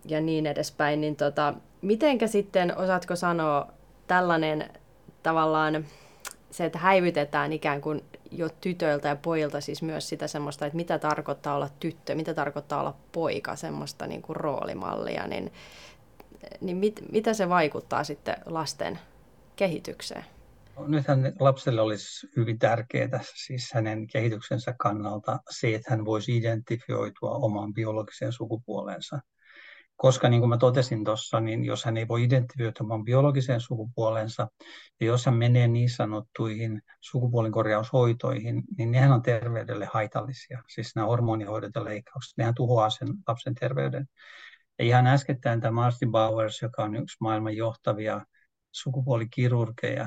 [0.04, 1.00] ja niin edespäin.
[1.00, 3.68] Niin tota, mitenkä sitten, osaatko sanoa
[4.06, 4.70] tällainen
[5.22, 5.86] tavallaan
[6.50, 10.98] se, että häivytetään ikään kuin jo tytöiltä ja pojilta siis myös sitä semmoista, että mitä
[10.98, 15.52] tarkoittaa olla tyttö, mitä tarkoittaa olla poika, semmoista niin kuin roolimallia, niin,
[16.60, 18.98] niin mit, mitä se vaikuttaa sitten lasten
[19.56, 20.24] kehitykseen?
[20.76, 27.30] No, nythän lapselle olisi hyvin tärkeää, siis hänen kehityksensä kannalta, se, että hän voisi identifioitua
[27.30, 29.20] oman biologisen sukupuolensa
[29.98, 34.48] koska niin kuin mä totesin tuossa, niin jos hän ei voi identifioida oman biologiseen sukupuolensa,
[35.00, 40.62] ja jos hän menee niin sanottuihin sukupuolinkorjaushoitoihin, niin nehän on terveydelle haitallisia.
[40.68, 44.06] Siis nämä hormonihoidot ja leikkaukset, nehän tuhoaa sen lapsen terveyden.
[44.78, 48.24] Ja ihan äskettäin tämä Martin Bowers, joka on yksi maailman johtavia
[48.72, 50.02] sukupuolikirurgeja,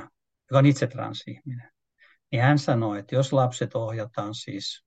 [0.50, 1.72] joka on itse transihminen,
[2.32, 4.86] niin hän sanoi, että jos lapset ohjataan siis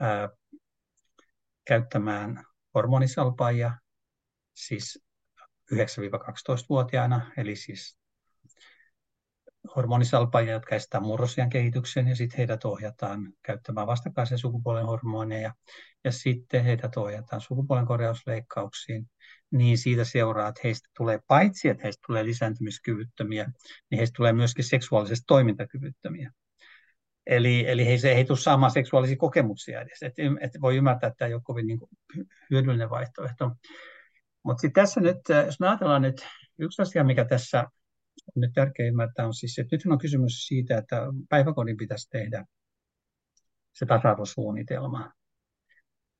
[0.00, 0.28] ää,
[1.64, 3.72] käyttämään hormonisalpaajia
[4.66, 5.04] siis
[5.74, 8.00] 9-12-vuotiaana, eli siis
[9.76, 15.54] hormonisalpaajia, jotka estää murrosian kehityksen, ja sitten heidät ohjataan käyttämään vastakkaisen sukupuolen hormoneja,
[16.04, 19.10] ja sitten heidät ohjataan sukupuolen korjausleikkauksiin,
[19.50, 23.52] niin siitä seuraa, että heistä tulee paitsi, että heistä tulee lisääntymiskyvyttömiä,
[23.90, 26.32] niin heistä tulee myöskin seksuaalisesti toimintakyvyttömiä.
[27.26, 30.02] Eli, eli he, ei tule saamaan seksuaalisia kokemuksia edes.
[30.02, 31.90] Et, et voi ymmärtää, että tämä ei ole kovin niin kuin,
[32.50, 33.50] hyödyllinen vaihtoehto.
[34.42, 36.26] Mutta tässä nyt, äh, jos me ajatellaan nyt,
[36.58, 37.60] yksi asia, mikä tässä
[38.36, 40.96] on nyt tärkeä ymmärtää, on siis, että nyt on kysymys siitä, että
[41.28, 42.46] päiväkodin pitäisi tehdä
[43.72, 45.12] se tasa-arvosuunnitelma.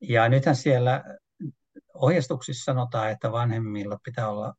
[0.00, 1.04] Ja nythän siellä
[1.94, 4.54] ohjeistuksissa sanotaan, että vanhemmilla pitää olla,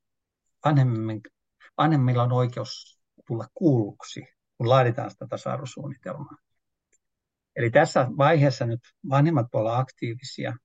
[1.78, 4.24] vanhemmilla on oikeus tulla kuulluksi,
[4.58, 6.38] kun laaditaan sitä tasa-arvosuunnitelmaa.
[7.56, 10.56] Eli tässä vaiheessa nyt vanhemmat voi olla aktiivisia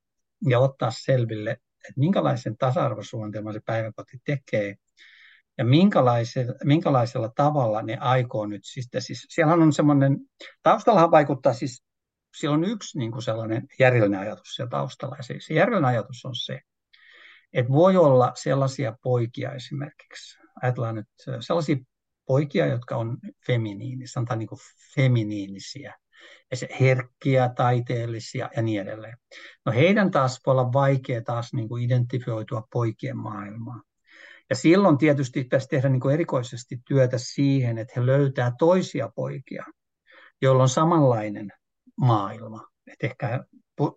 [0.48, 1.56] ja ottaa selville,
[1.88, 4.76] että minkälaisen tasa-arvosuunnitelman se päiväkoti tekee
[5.58, 8.64] ja minkälaisella, minkälaisella tavalla ne aikoo nyt.
[8.64, 10.18] Siis, siis siellä on semmoinen,
[10.62, 11.84] taustallahan vaikuttaa siis,
[12.36, 15.16] siellä on yksi niin kuin sellainen järjellinen ajatus siellä taustalla.
[15.16, 16.60] Ja se, se järjellinen ajatus on se,
[17.52, 21.08] että voi olla sellaisia poikia esimerkiksi, ajatellaan nyt
[21.40, 21.76] sellaisia
[22.26, 24.58] poikia, jotka on feminiinisiä, sanotaan niin kuin
[24.94, 25.94] feminiinisiä,
[26.80, 29.16] herkkiä, taiteellisia ja niin edelleen.
[29.66, 33.82] No heidän taas voi olla vaikea taas niin kuin identifioitua poikien maailmaan.
[34.50, 39.64] Ja silloin tietysti pitäisi tehdä niin kuin erikoisesti työtä siihen, että he löytää toisia poikia,
[40.42, 41.52] joilla on samanlainen
[41.96, 42.62] maailma.
[42.86, 43.44] että ehkä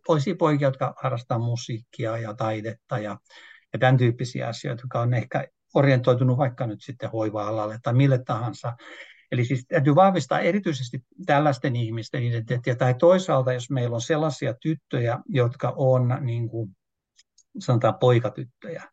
[0.08, 3.18] toisia poikia, jotka harrastaa musiikkia ja taidetta ja,
[3.74, 8.74] ja tämän tyyppisiä asioita, jotka on ehkä orientoitunut vaikka nyt sitten hoiva-alalle tai mille tahansa.
[9.32, 15.20] Eli siis täytyy vahvistaa erityisesti tällaisten ihmisten identiteettiä, tai toisaalta jos meillä on sellaisia tyttöjä,
[15.30, 16.76] jotka on niin kuin,
[17.60, 18.84] sanotaan poikatyttöjä,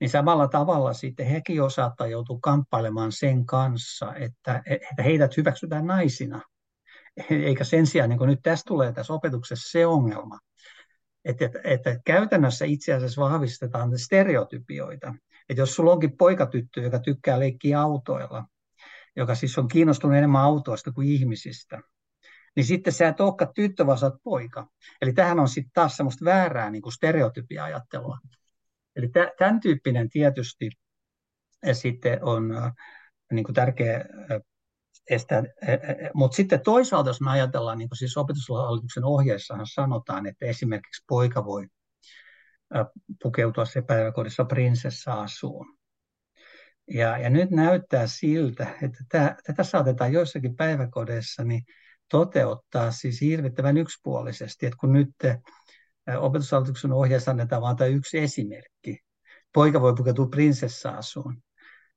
[0.00, 5.86] niin samalla tavalla sitten hekin jo saattaa joutua kamppailemaan sen kanssa, että, että heidät hyväksytään
[5.86, 6.42] naisina.
[7.30, 10.38] Eikä sen sijaan, niin kuin nyt tässä tulee tässä opetuksessa se ongelma,
[11.24, 15.14] että, että, että käytännössä itse asiassa vahvistetaan stereotypioita.
[15.48, 18.44] Että jos sulla onkin poikatyttö, joka tykkää leikkiä autoilla,
[19.16, 21.80] joka siis on kiinnostunut enemmän autoista kuin ihmisistä,
[22.56, 24.66] niin sitten sä et olekaan tyttö, vaan sä oot poika.
[25.02, 28.18] Eli tähän on sitten taas semmoista väärää niin kuin stereotypia-ajattelua.
[28.96, 30.70] Eli tämän tyyppinen tietysti
[31.66, 32.72] ja sitten on äh,
[33.32, 34.40] niin kuin tärkeä äh,
[35.10, 35.42] estää.
[36.14, 41.44] Mutta sitten toisaalta, jos me ajatellaan, niin kuin siis opetushallituksen ohjeissahan sanotaan, että esimerkiksi poika
[41.44, 41.66] voi
[43.22, 45.79] pukeutua se päiväkodissa prinsessa-asuun
[46.90, 51.62] Ja, ja nyt näyttää siltä, että tämä, tätä saatetaan joissakin päiväkodeissa niin
[52.08, 55.10] toteuttaa siis hirvittävän yksipuolisesti, että kun nyt
[56.18, 58.98] opetushallituksen ohjeessa annetaan vain tämä yksi esimerkki,
[59.54, 61.42] poika voi pukeutua prinsessa-asuun,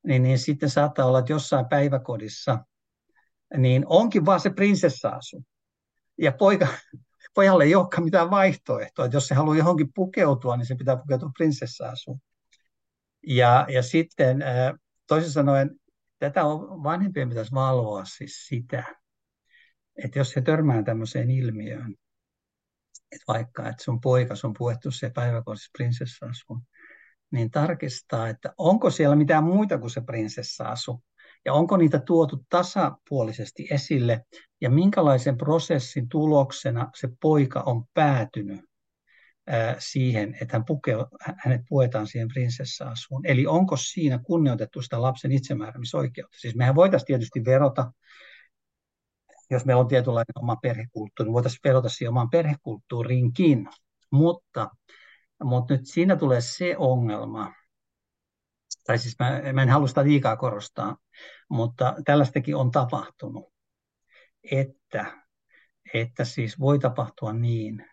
[0.06, 2.58] niin, niin sitten saattaa olla, että jossain päiväkodissa
[3.56, 5.44] niin onkin vaan se prinsessa-asu.
[6.18, 6.68] Ja poika,
[7.34, 11.30] pojalle ei olekaan mitään vaihtoehtoa, että jos se haluaa johonkin pukeutua, niin se pitää pukeutua
[11.36, 12.20] prinsessa-asuun.
[13.26, 14.44] Ja, ja sitten
[15.06, 15.70] toisin sanoen,
[16.18, 18.84] tätä on, vanhempien pitäisi valvoa siis sitä,
[20.04, 21.94] että jos he törmää tämmöiseen ilmiöön,
[23.12, 26.62] että vaikka että sun poika on puettu se päiväkodissa prinsessa-asuun,
[27.30, 31.02] niin tarkistaa, että onko siellä mitään muita kuin se prinsessa-asu,
[31.44, 34.24] ja onko niitä tuotu tasapuolisesti esille,
[34.60, 38.60] ja minkälaisen prosessin tuloksena se poika on päätynyt
[39.78, 40.96] siihen, että hän pukee,
[41.36, 43.26] hänet puetaan siihen prinsessa-asuun.
[43.26, 46.38] Eli onko siinä kunnioitettu sitä lapsen itsemääräämisoikeutta?
[46.40, 47.92] Siis mehän voitaisiin tietysti verota,
[49.50, 53.68] jos meillä on tietynlainen oma perhekulttuuri, niin voitaisiin verota siihen omaan perhekulttuuriinkin.
[54.10, 54.70] Mutta,
[55.44, 57.52] mutta nyt siinä tulee se ongelma,
[58.86, 60.96] tai siis mä, mä en halua sitä liikaa korostaa,
[61.48, 63.52] mutta tällaistakin on tapahtunut,
[64.52, 65.24] että,
[65.94, 67.86] että siis voi tapahtua niin,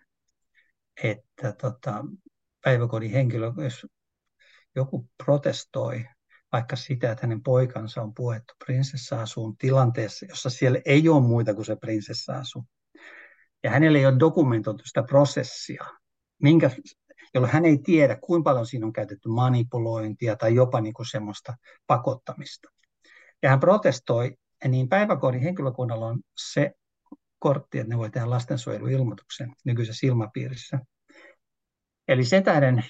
[1.03, 2.05] että tota,
[2.63, 3.87] päiväkodin henkilö, jos
[4.75, 6.05] joku protestoi
[6.51, 11.65] vaikka sitä, että hänen poikansa on puettu prinsessa-asuun tilanteessa, jossa siellä ei ole muita kuin
[11.65, 12.63] se prinsessa-asu.
[13.63, 15.85] Ja hänellä ei ole dokumentoitu sitä prosessia,
[16.41, 16.71] minkä,
[17.33, 21.57] jolloin hän ei tiedä, kuinka paljon siinä on käytetty manipulointia tai jopa niin kuin semmoista
[21.87, 22.69] pakottamista.
[23.43, 24.37] Ja hän protestoi,
[24.67, 26.71] niin päiväkodin henkilökunnalla on se
[27.39, 30.79] kortti, että ne voi tehdä lastensuojeluilmoituksen nykyisessä ilmapiirissä.
[32.11, 32.83] Eli se tähden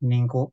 [0.00, 0.52] niin kuin,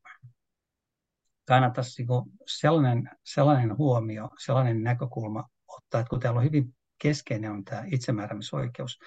[1.48, 7.52] kannattaisi niin kuin sellainen, sellainen huomio, sellainen näkökulma ottaa, että kun täällä on hyvin keskeinen
[7.52, 9.00] on tämä itsemääräämisoikeus.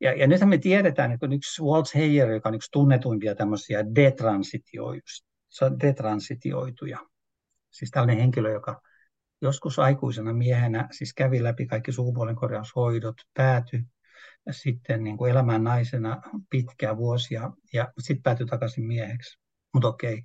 [0.00, 3.84] Ja, ja nythän me tiedetään, että yksi Walt Heyer, joka on yksi tunnetuimpia tämmöisiä
[5.80, 6.98] detransitioituja,
[7.70, 8.82] siis tällainen henkilö, joka
[9.40, 13.84] joskus aikuisena miehenä siis kävi läpi kaikki sukupuolen korjaushoidot, päätyi
[14.50, 19.38] sitten niin kuin elämään naisena pitkää vuosia ja sitten päätyi takaisin mieheksi.
[19.74, 20.22] Mutta okei.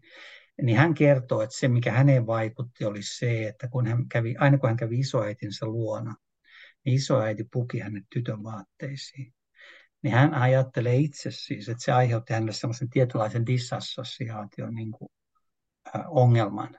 [0.61, 4.57] Niin hän kertoo, että se mikä häneen vaikutti oli se, että kun hän kävi, aina
[4.57, 6.15] kun hän kävi isoäitinsä luona,
[6.85, 9.33] niin isoäiti puki hänet tytön vaatteisiin.
[10.01, 15.09] Niin hän ajattelee itse siis, että se aiheutti hänelle sellaisen tietynlaisen disassosiaation niin kuin,
[15.95, 16.77] äh, ongelman.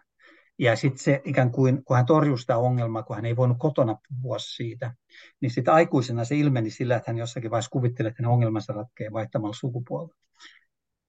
[0.60, 3.96] Ja sitten se ikään kuin, kun hän torjui sitä ongelmaa, kun hän ei voinut kotona
[4.22, 4.94] puhua siitä,
[5.40, 9.12] niin sitten aikuisena se ilmeni sillä, että hän jossakin vaiheessa kuvitteli, että hänen ongelmansa ratkeaa
[9.12, 10.16] vaihtamalla sukupuolta.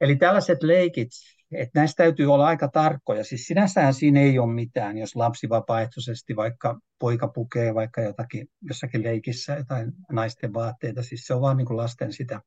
[0.02, 1.10] Eli tällaiset leikit,
[1.52, 3.24] että näistä täytyy olla aika tarkkoja.
[3.24, 9.04] Siis sinänsähän siinä ei ole mitään, jos lapsi vapaaehtoisesti vaikka poika pukee vaikka jotakin jossakin
[9.04, 11.04] leikissä jotain naisten vaatteita.
[11.04, 12.42] Siis se on vaan niin kuin lasten sitä,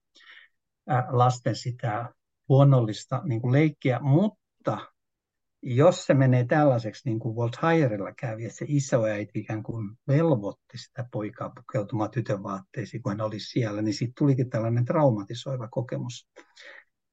[0.91, 2.09] äh, lasten sitä
[2.49, 4.94] luonnollista niin kuin leikkiä, mutta
[5.67, 10.79] jos se menee tällaiseksi, niin kuin Walt Hayerilla kävi, että se isoäiti ikään kuin velvoitti
[10.79, 16.29] sitä poikaa pukeutumaan tytön vaatteisiin, kun hän oli siellä, niin siitä tulikin tällainen traumatisoiva kokemus.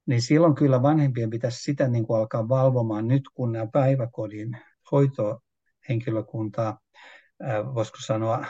[0.06, 4.58] Niin silloin kyllä vanhempien pitäisi sitä niin kuin alkaa valvomaan nyt, kun nämä päiväkodin
[4.92, 6.80] hoitohenkilökuntaa,
[7.76, 8.46] voisiko sanoa,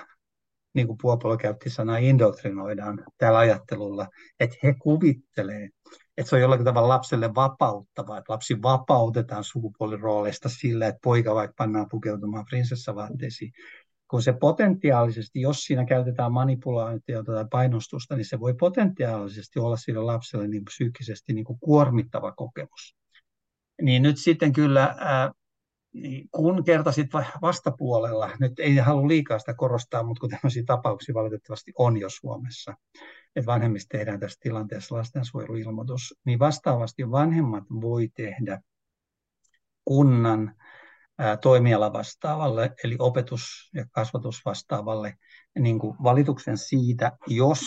[0.73, 4.07] niin kuin Puopolo käytti sanaa, indoktrinoidaan tällä ajattelulla,
[4.39, 5.69] että he kuvittelee,
[6.17, 11.53] että se on jollakin tavalla lapselle vapauttavaa, että lapsi vapautetaan sukupuolirooleista sillä, että poika vaikka
[11.57, 13.51] pannaan pukeutumaan prinsessavaatteisiin.
[14.07, 19.99] Kun se potentiaalisesti, jos siinä käytetään manipulaatioita tai painostusta, niin se voi potentiaalisesti olla sille
[19.99, 22.95] lapselle niin psyykkisesti niin kuin kuormittava kokemus.
[23.81, 25.31] Niin nyt sitten kyllä, ää,
[25.93, 27.07] niin kun kertasit
[27.41, 32.73] vastapuolella, nyt ei halua liikaa sitä korostaa, mutta kun tämmöisiä tapauksia valitettavasti on jo Suomessa,
[33.35, 38.61] että vanhemmista tehdään tässä tilanteessa lastensuojeluilmoitus, niin vastaavasti vanhemmat voi tehdä
[39.85, 40.55] kunnan
[41.41, 45.17] toimiala vastaavalle, eli opetus- ja kasvatusvastaavalle,
[45.59, 47.59] niin kuin valituksen siitä, jos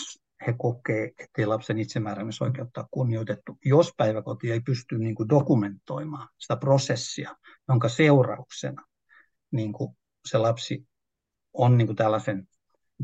[0.47, 6.55] he kokee, ettei lapsen itsemääräämisoikeutta ole kunnioitettu, jos päiväkoti ei pysty niin kuin dokumentoimaan sitä
[6.55, 7.35] prosessia,
[7.69, 8.85] jonka seurauksena
[9.51, 10.87] niin kuin se lapsi
[11.53, 12.47] on niin kuin tällaisen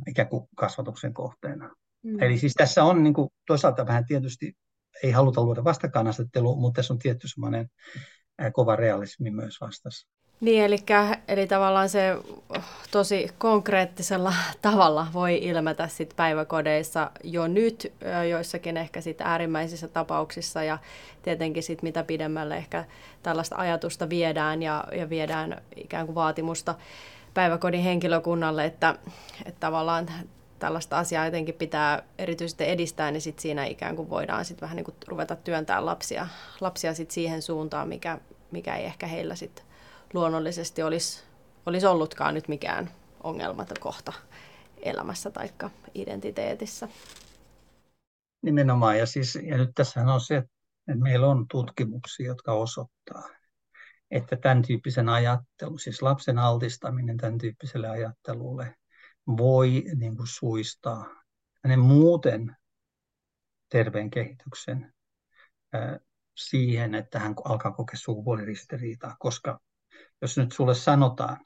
[0.07, 1.75] ikään kuin kasvatuksen kohteena.
[2.03, 2.21] Mm.
[2.21, 4.53] Eli siis tässä on niin kuin, toisaalta vähän tietysti,
[5.03, 7.69] ei haluta luoda vastakkainasettelua, mutta tässä on tietty semmoinen
[8.53, 10.09] kova realismi myös vastassa.
[10.41, 10.77] Niin, eli,
[11.27, 12.17] eli tavallaan se
[12.91, 17.93] tosi konkreettisella tavalla voi ilmetä sit päiväkodeissa jo nyt,
[18.29, 20.77] joissakin ehkä sit äärimmäisissä tapauksissa ja
[21.23, 22.85] tietenkin sit mitä pidemmälle ehkä
[23.23, 26.75] tällaista ajatusta viedään ja, ja viedään ikään kuin vaatimusta
[27.33, 28.95] päiväkodin henkilökunnalle, että,
[29.45, 30.07] että tavallaan
[30.59, 34.85] tällaista asiaa jotenkin pitää erityisesti edistää, niin sit siinä ikään kuin voidaan sit vähän niin
[34.85, 36.27] kuin ruveta työntää lapsia,
[36.61, 38.17] lapsia sit siihen suuntaan, mikä,
[38.51, 39.70] mikä ei ehkä heillä sitten
[40.13, 41.23] luonnollisesti olisi,
[41.65, 42.91] olisi ollutkaan nyt mikään
[43.23, 44.13] ongelmaton kohta
[44.81, 45.49] elämässä tai
[45.95, 46.87] identiteetissä.
[48.41, 50.51] Nimenomaan, ja, siis, ja nyt tässä on se, että
[50.95, 53.29] meillä on tutkimuksia, jotka osoittaa,
[54.11, 58.75] että tämän tyyppisen ajattelu, siis lapsen altistaminen tämän tyyppiselle ajattelulle,
[59.37, 61.05] voi niin kuin suistaa
[61.63, 62.55] hänen muuten
[63.69, 64.93] terveen kehityksen
[66.37, 69.59] siihen, että hän alkaa kokea sukupuoliristiriitaa, koska
[70.21, 71.37] jos nyt sulle sanotaan,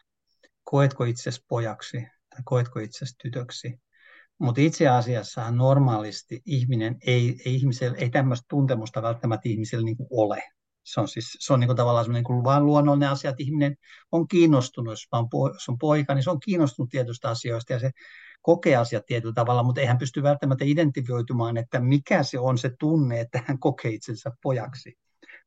[0.63, 1.97] koetko itsesi pojaksi
[2.29, 3.79] tai koetko itsesi tytöksi,
[4.39, 10.43] mutta itse asiassa normaalisti ihminen ei, ei, ihmisellä, ei tämmöistä tuntemusta välttämättä ihmisellä niin ole.
[10.83, 13.75] Se on, siis, se on niin kuin tavallaan niin kuin vain luonnollinen asia, että ihminen
[14.11, 17.91] on kiinnostunut, jos on, jos on poika, niin se on kiinnostunut tietystä asioista ja se
[18.41, 22.71] kokee asiat tietyllä tavalla, mutta ei hän pysty välttämättä identifioitumaan, että mikä se on se
[22.79, 24.93] tunne, että hän kokee itsensä pojaksi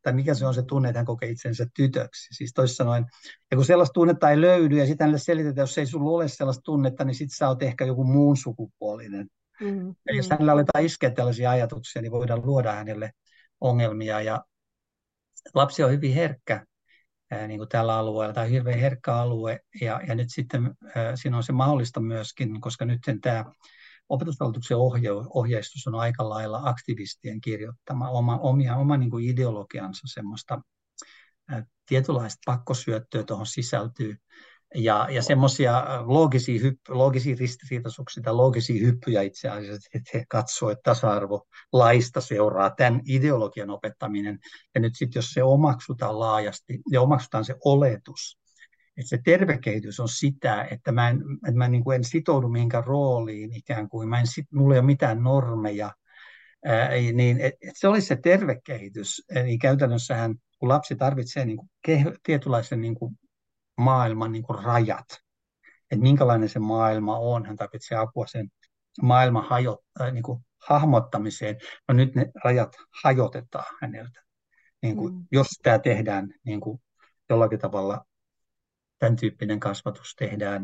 [0.08, 2.34] tai mikä se on se tunne, että hän kokee itsensä tytöksi.
[2.34, 3.06] Siis toisin sanoen,
[3.50, 6.62] ja kun sellaista tunnetta ei löydy, ja sitten hänelle selitetään, jos ei sulla ole sellaista
[6.62, 9.26] tunnetta, niin sitten sä oot ehkä joku muun sukupuolinen.
[9.60, 13.10] Mm, ja jos hänellä aletaan iskeä tällaisia ajatuksia, niin voidaan luoda hänelle
[13.60, 14.20] ongelmia.
[14.20, 14.44] Ja
[15.54, 16.66] lapsi on hyvin herkkä
[17.30, 21.36] ää, niin kuin tällä alueella, tai hirveän herkkä alue, ja, ja nyt sitten ää, siinä
[21.36, 23.44] on se mahdollista myöskin, koska nyt tämä
[24.08, 30.60] opetusvaltuuksen ohje, ohjeistus on aika lailla aktivistien kirjoittama, oma, omia, oma niin kuin ideologiansa semmoista
[31.52, 34.16] ä, tietynlaista pakkosyöttöä tuohon sisältyy.
[34.74, 40.70] Ja, ja semmoisia loogisia, hypp, loogisia ristiriitaisuuksia tai loogisia hyppyjä itse asiassa, että he katsoo,
[40.70, 44.38] että tasa-arvo laista seuraa tämän ideologian opettaminen.
[44.74, 48.38] Ja nyt sitten jos se omaksutaan laajasti ja omaksutaan se oletus,
[48.98, 52.48] että se terve kehitys on sitä, että mä en, että mä niin kuin en sitoudu
[52.48, 55.94] mihinkään rooliin ikään kuin, mä en sit, mulla ei ole mitään normeja,
[56.64, 59.24] ää, niin et, et se olisi se terve kehitys.
[59.34, 63.18] Eli käytännössähän, kun lapsi tarvitsee niin kuin keh, tietynlaisen niin kuin
[63.76, 65.08] maailman niin kuin rajat,
[65.90, 68.48] että minkälainen se maailma on, hän tarvitsee apua sen
[69.02, 71.56] maailman hajo, äh, niin kuin hahmottamiseen.
[71.88, 74.20] No nyt ne rajat hajotetaan häneltä.
[74.82, 75.26] Niin kuin, mm.
[75.32, 76.80] Jos tämä tehdään niin kuin
[77.30, 78.04] jollakin tavalla
[78.98, 80.62] tämän tyyppinen kasvatus tehdään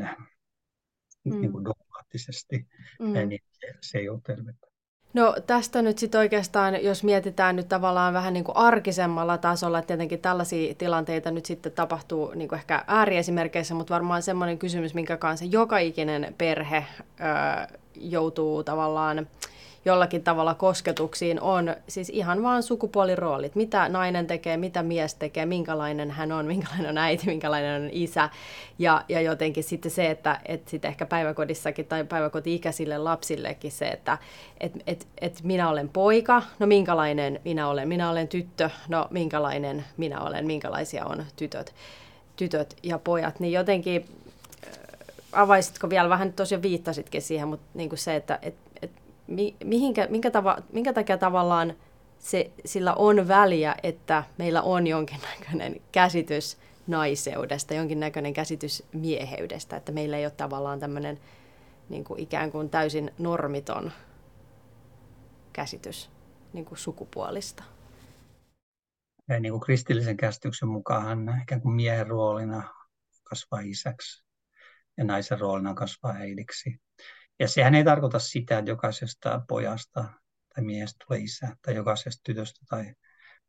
[1.24, 1.40] mm.
[1.40, 2.66] niin kuin dogmaattisesti,
[3.00, 3.28] mm.
[3.28, 4.66] niin se, se ei ole tervettä.
[5.14, 9.86] No tästä nyt sitten oikeastaan, jos mietitään nyt tavallaan vähän niin kuin arkisemmalla tasolla, että
[9.86, 15.16] tietenkin tällaisia tilanteita nyt sitten tapahtuu niin kuin ehkä ääriesimerkeissä, mutta varmaan semmoinen kysymys, minkä
[15.16, 19.26] kanssa joka ikinen perhe ö, joutuu tavallaan
[19.84, 23.54] jollakin tavalla kosketuksiin on siis ihan vaan sukupuoliroolit.
[23.54, 28.28] Mitä nainen tekee, mitä mies tekee, minkälainen hän on, minkälainen on äiti, minkälainen on isä.
[28.78, 34.18] Ja, ja jotenkin sitten se, että et sitten ehkä päiväkodissakin tai päiväkoti-ikäisille lapsillekin se, että
[34.60, 39.84] et, et, et minä olen poika, no minkälainen minä olen, minä olen tyttö, no minkälainen
[39.96, 41.74] minä olen, minkälaisia on tytöt,
[42.36, 43.40] tytöt ja pojat.
[43.40, 44.04] Niin jotenkin
[45.32, 48.38] avaisitko vielä, vähän tosiaan viittasitkin siihen, mutta niin kuin se, että
[49.64, 51.74] mihinkä, minkä, tava, minkä takia tavallaan
[52.18, 60.16] se, sillä on väliä, että meillä on jonkinnäköinen käsitys naiseudesta, jonkinnäköinen käsitys mieheydestä, että meillä
[60.16, 61.20] ei ole tavallaan tämmöinen
[61.88, 63.92] niin kuin ikään kuin täysin normiton
[65.52, 66.10] käsitys
[66.52, 67.64] niin kuin sukupuolista.
[69.28, 72.62] Ja niin kuin kristillisen käsityksen mukaan ikään kuin miehen roolina
[73.22, 74.24] kasvaa isäksi
[74.96, 76.80] ja naisen roolina kasvaa äidiksi.
[77.40, 80.04] Ja sehän ei tarkoita sitä, että jokaisesta pojasta
[80.54, 82.94] tai miehestä tulee isä, tai jokaisesta tytöstä tai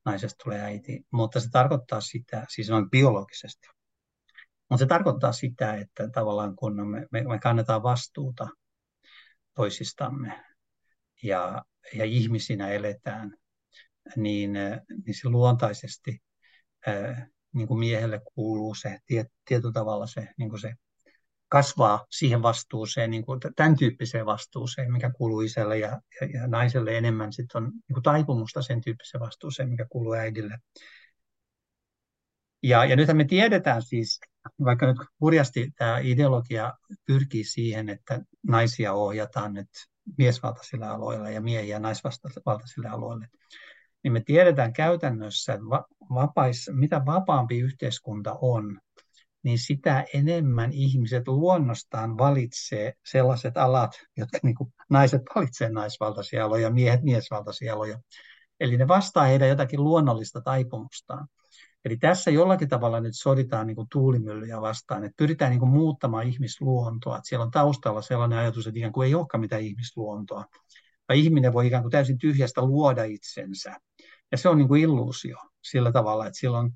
[0.05, 3.67] naisesta tulee äiti, mutta se tarkoittaa sitä, siis noin biologisesti,
[4.69, 8.47] mutta se tarkoittaa sitä, että tavallaan kun me, me, me kannetaan vastuuta
[9.55, 10.45] toisistamme
[11.23, 13.37] ja, ja ihmisinä eletään,
[14.15, 14.53] niin,
[15.05, 16.23] niin se luontaisesti
[17.53, 20.73] niin kuin miehelle kuuluu se tiet, tietyllä tavalla se, niin kuin se
[21.56, 26.97] kasvaa siihen vastuuseen, niin kuin tämän tyyppiseen vastuuseen, mikä kuuluu isälle ja, ja, ja naiselle
[26.97, 30.58] enemmän sitten on niin kuin taipumusta sen tyyppiseen vastuuseen, mikä kuuluu äidille.
[32.64, 34.20] Ja, ja nythän me tiedetään siis,
[34.66, 36.74] vaikka nyt hurjasti tämä ideologia
[37.06, 39.70] pyrkii siihen, että naisia ohjataan nyt
[40.18, 43.28] miesvaltaisille aloille ja miehiä naisvaltaisille aloille,
[44.03, 48.80] niin me tiedetään käytännössä, että va, vapais, mitä vapaampi yhteiskunta on,
[49.45, 56.69] niin sitä enemmän ihmiset luonnostaan valitsee sellaiset alat, jotka niin kuin naiset valitsee naisvaltaisia aloja,
[56.69, 57.99] miehet miesvaltaisia aloja.
[58.59, 61.27] Eli ne vastaa heidän jotakin luonnollista taipumustaan.
[61.85, 66.27] Eli tässä jollakin tavalla nyt soditaan niin kuin tuulimyllyjä vastaan, että pyritään niin kuin muuttamaan
[66.27, 67.17] ihmisluontoa.
[67.17, 70.45] Että siellä on taustalla sellainen ajatus, että ikään kuin ei olekaan mitään ihmisluontoa,
[71.09, 73.77] vai ihminen voi ikään kuin täysin tyhjästä luoda itsensä.
[74.31, 76.71] Ja se on niin kuin illuusio sillä tavalla, että silloin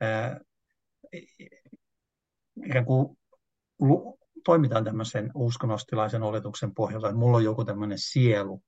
[0.00, 0.40] ää,
[2.64, 3.18] ikään kuin
[4.44, 8.62] toimitaan tämmöisen uskonnostilaisen oletuksen pohjalta, että mulla on joku tämmöinen sielu,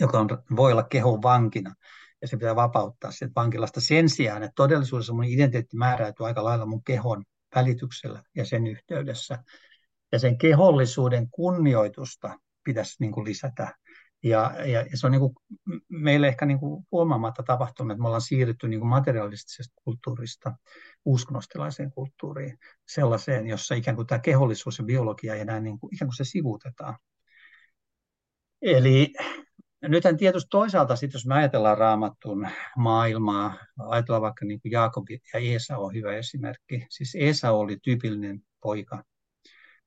[0.00, 1.74] joka on, voi olla kehon vankina,
[2.22, 6.66] ja se pitää vapauttaa sieltä vankilasta sen sijaan, että todellisuudessa mun identiteetti määräytyy aika lailla
[6.66, 7.24] mun kehon
[7.54, 9.44] välityksellä ja sen yhteydessä.
[10.12, 13.74] Ja sen kehollisuuden kunnioitusta pitäisi niin kuin lisätä
[14.22, 15.34] ja, ja, ja se on niin kuin,
[15.88, 20.56] meille ehkä niin kuin huomaamatta tapahtunut, että me ollaan siirrytty niin kuin materialistisesta kulttuurista
[21.04, 22.58] uskonnostilaiseen kulttuuriin,
[22.88, 26.24] sellaiseen, jossa ikään kuin tämä kehollisuus ja biologia ei enää niin kuin, ikään kuin se
[26.24, 26.96] sivuutetaan.
[28.62, 29.12] Eli
[29.82, 33.54] nythän tietysti toisaalta, sit jos me ajatellaan raamattun maailmaa,
[33.88, 36.86] ajatellaan vaikka niin kuin Jaakob ja Esa on hyvä esimerkki.
[36.90, 39.04] Siis Esa oli tyypillinen poika,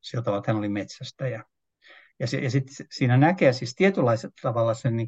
[0.01, 1.43] sillä tavalla hän oli metsästäjä
[2.19, 5.07] ja, se, ja sitten siinä näkee siis tietynlaisella tavalla sen, niin,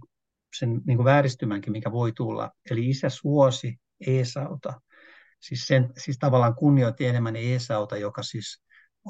[0.60, 2.52] sen niin kuin vääristymänkin, mikä voi tulla.
[2.72, 4.82] Eli isä suosi Eesauta.
[5.40, 8.64] Siis, sen, siis tavallaan kunnioitti enemmän Eesauta, joka siis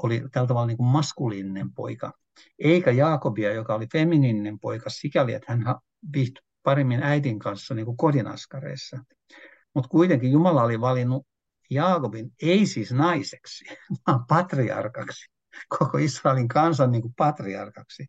[0.03, 2.13] oli tällä tavalla niin kuin maskuliininen poika.
[2.59, 5.75] Eikä Jaakobia, joka oli feminiininen poika sikäli, että hän
[6.13, 8.97] viihtyi paremmin äidin kanssa niin kuin kodinaskareissa.
[9.75, 11.27] Mutta kuitenkin Jumala oli valinnut
[11.69, 13.65] Jaakobin ei siis naiseksi,
[14.07, 15.31] vaan patriarkaksi
[15.79, 18.05] koko Israelin kansan niin kuin patriarkaksi.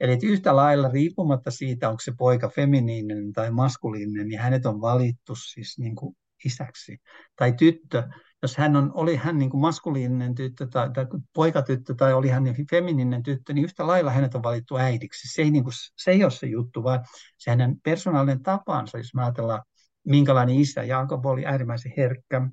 [0.00, 4.80] Eli että yhtä lailla riippumatta siitä, onko se poika feminiininen tai maskuliininen, niin hänet on
[4.80, 6.98] valittu siis niin kuin isäksi.
[7.36, 8.02] Tai tyttö,
[8.42, 12.44] jos hän on, oli hän niin kuin maskuliininen tyttö tai, tai poikatyttö tai oli hän
[12.44, 15.34] niin femininen tyttö, niin yhtä lailla hänet on valittu äidiksi.
[15.34, 17.04] Se ei, niin kuin, se ei ole se juttu, vaan
[17.38, 19.62] se hänen persoonallinen tapansa, jos me ajatellaan,
[20.04, 20.82] minkälainen isä.
[20.82, 22.48] Jaakob oli äärimmäisen herkkä,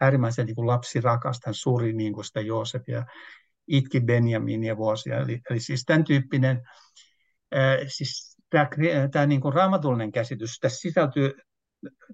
[0.00, 3.06] äärimmäisen niin kuin lapsirakas, hän suri niin kuin sitä Joosefia
[3.68, 5.18] itki Benjaminia vuosia.
[5.18, 6.62] Eli, eli siis tämän tyyppinen,
[7.52, 8.68] ää, siis tämä,
[9.10, 11.32] tämä niin kuin raamatullinen käsitys, tässä sisältyy,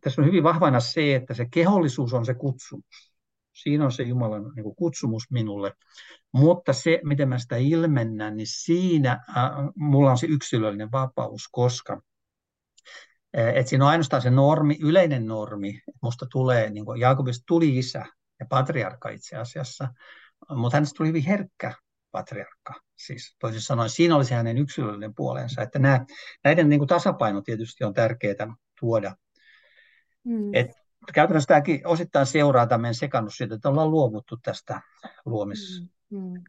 [0.00, 3.14] tässä on hyvin vahvana se, että se kehollisuus on se kutsumus.
[3.52, 5.72] Siinä on se Jumalan niin kuin kutsumus minulle.
[6.32, 12.00] Mutta se, miten mä sitä ilmennän, niin siinä äh, mulla on se yksilöllinen vapaus, koska
[13.34, 18.06] että siinä on ainoastaan se normi, yleinen normi, musta tulee, niin kuin Jaakobista tuli isä
[18.40, 19.88] ja patriarkka itse asiassa,
[20.50, 21.74] mutta hänestä tuli hyvin herkkä
[22.10, 22.74] patriarkka.
[22.96, 25.62] Siis toisin sanoen siinä oli se hänen yksilöllinen puolensa.
[25.62, 26.06] Että nämä,
[26.44, 29.16] näiden niin kuin tasapaino tietysti on tärkeää tuoda.
[30.24, 30.54] Mm.
[30.54, 30.70] Et
[31.14, 34.80] käytännössä tämäkin osittain seuraa tämän sekannus siitä, että ollaan luovuttu tästä
[35.24, 35.82] luomis.
[36.10, 36.18] Mm.
[36.18, 36.44] Mm.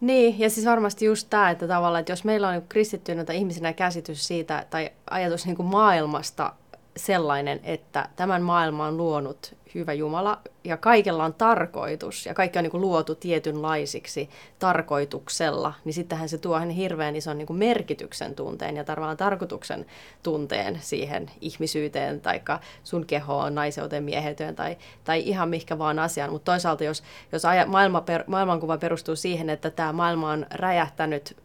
[0.00, 3.72] Niin, ja siis varmasti just tämä, että tavallaan, että jos meillä on niin kristittyneitä ihmisinä
[3.72, 6.52] käsitys siitä, tai ajatus niin kuin maailmasta
[6.96, 12.62] sellainen, että tämän maailman on luonut hyvä Jumala ja kaikella on tarkoitus ja kaikki on
[12.62, 18.76] niin kuin luotu tietynlaisiksi tarkoituksella, niin sittenhän se tuo hirveän ison niin kuin merkityksen tunteen
[18.76, 19.86] ja tavallaan tarkoituksen
[20.22, 22.40] tunteen siihen ihmisyyteen tai
[22.84, 26.30] sun kehoon, naiseuteen, miehetyön tai, tai ihan mikä vaan asiaan.
[26.30, 31.36] Mutta toisaalta jos, jos maailma per, maailmankuva perustuu siihen, että tämä maailma on räjähtänyt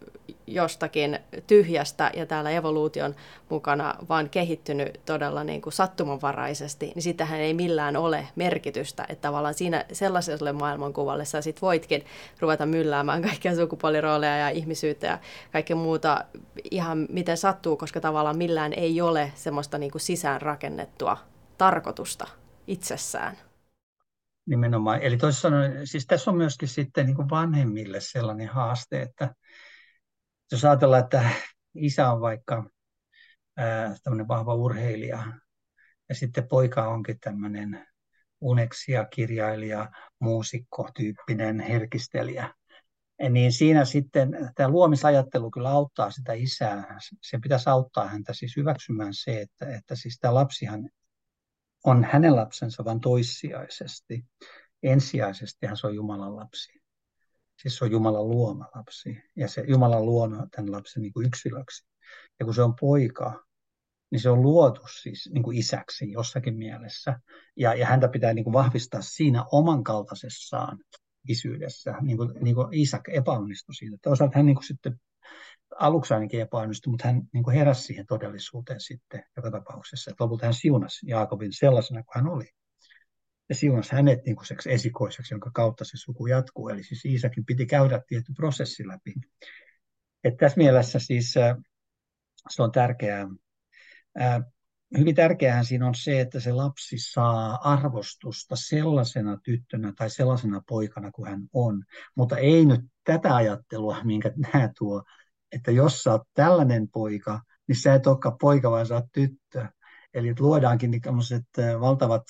[0.48, 3.16] jostakin tyhjästä ja täällä evoluution
[3.50, 9.54] mukana vaan kehittynyt todella niin kuin sattumanvaraisesti, niin sitähän ei millään ole merkitystä, että tavallaan
[9.54, 12.06] siinä sellaiselle maailmankuvalle sä sit voitkin
[12.40, 15.20] ruveta mylläämään kaikkia sukupuolirooleja ja ihmisyyttä ja
[15.52, 16.26] kaikkea muuta
[16.72, 21.18] ihan miten sattuu, koska tavallaan millään ei ole semmoista niin kuin sisäänrakennettua
[21.58, 22.28] tarkoitusta
[22.68, 23.38] itsessään.
[24.50, 25.02] Nimenomaan.
[25.02, 29.36] Eli toisin sanoen, siis tässä on myöskin sitten niin kuin vanhemmille sellainen haaste, että
[30.52, 31.30] jos ajatellaan, että
[31.76, 32.70] isä on vaikka
[34.04, 35.24] tämmöinen vahva urheilija
[36.10, 37.88] ja sitten poika onkin tämmöinen
[38.42, 42.54] uneksia, kirjailija, muusikko, tyyppinen herkistelijä,
[43.30, 46.98] niin siinä sitten tämä luomisajattelu kyllä auttaa sitä isää.
[47.24, 50.90] Se pitäisi auttaa häntä siis hyväksymään se, että, että siis tämä lapsihan
[51.84, 54.26] on hänen lapsensa vain toissijaisesti.
[54.84, 56.79] Ensisijaisesti hän se on Jumalan lapsi.
[57.62, 61.88] Siis se on Jumalan luoma lapsi ja se Jumalan luona tämän lapsen niin kuin yksilöksi.
[62.40, 63.44] Ja kun se on poika,
[64.12, 67.20] niin se on luotu siis niin kuin isäksi jossakin mielessä.
[67.58, 70.78] Ja, ja häntä pitää niin kuin vahvistaa siinä oman kaltaisessaan
[71.28, 73.98] isyydessä, niin kuin, niin kuin Isak epäonnistui siitä.
[74.02, 75.00] Toisaalta hän niin kuin sitten
[75.80, 80.12] aluksi ainakin epäonnistui, mutta hän niin kuin heräsi siihen todellisuuteen sitten joka tapauksessa.
[80.12, 82.46] Että lopulta hän siunasi Jaakobin sellaisena kuin hän oli.
[83.50, 86.70] Ja siunasi hänet niin kuin esikoiseksi, jonka kautta se suku jatkuu.
[86.70, 89.14] Eli siis Iisakin piti käydä tietty prosessi läpi.
[90.24, 91.34] Et tässä mielessä siis
[92.50, 93.28] se on tärkeää.
[94.98, 101.12] Hyvin tärkeää siinä on se, että se lapsi saa arvostusta sellaisena tyttönä tai sellaisena poikana
[101.12, 101.84] kuin hän on,
[102.16, 105.04] mutta ei nyt tätä ajattelua, minkä nämä tuo,
[105.52, 109.68] että jos sä oot tällainen poika, niin sä et olekaan poika, vaan sä oot tyttö.
[110.14, 111.02] Eli luodaankin niin
[111.80, 112.24] valtavat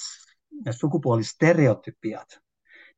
[0.72, 2.40] sukupuolistereotypiat,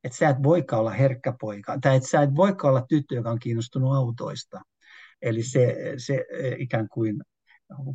[0.03, 3.31] että sä et voikaan olla herkkä poika, tai että sä et voikaan olla tyttö, joka
[3.31, 4.61] on kiinnostunut autoista.
[5.21, 6.25] Eli se, se
[6.57, 7.21] ikään kuin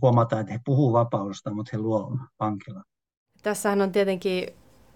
[0.02, 2.82] huomataan, että he puhuu vapaudesta, mutta he luovat vankila.
[3.42, 4.48] Tässähän on tietenkin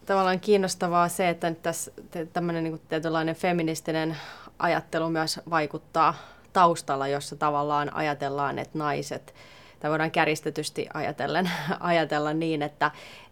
[0.06, 1.92] tavallaan kiinnostavaa se, että nyt tässä
[2.32, 4.16] tämmöinen niin tietynlainen feministinen
[4.58, 6.14] ajattelu myös vaikuttaa
[6.52, 9.34] taustalla, jossa tavallaan ajatellaan, että naiset,
[9.80, 11.50] tai voidaan kärjistetysti ajatellen,
[11.80, 12.90] ajatella niin, että,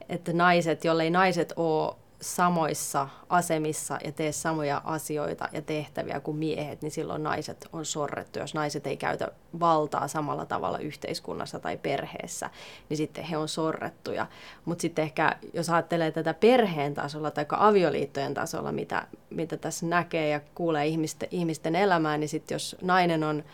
[0.08, 6.82] että naiset, jollei naiset ole samoissa asemissa ja tee samoja asioita ja tehtäviä kuin miehet,
[6.82, 8.38] niin silloin naiset on sorrettu.
[8.38, 9.28] Jos naiset ei käytä
[9.60, 12.50] valtaa samalla tavalla yhteiskunnassa tai perheessä,
[12.88, 14.26] niin sitten he on sorrettuja.
[14.64, 20.28] Mutta sitten ehkä, jos ajattelee tätä perheen tasolla tai avioliittojen tasolla, mitä, mitä tässä näkee
[20.28, 23.44] ja kuulee ihmisten, ihmisten elämää, niin sitten jos nainen on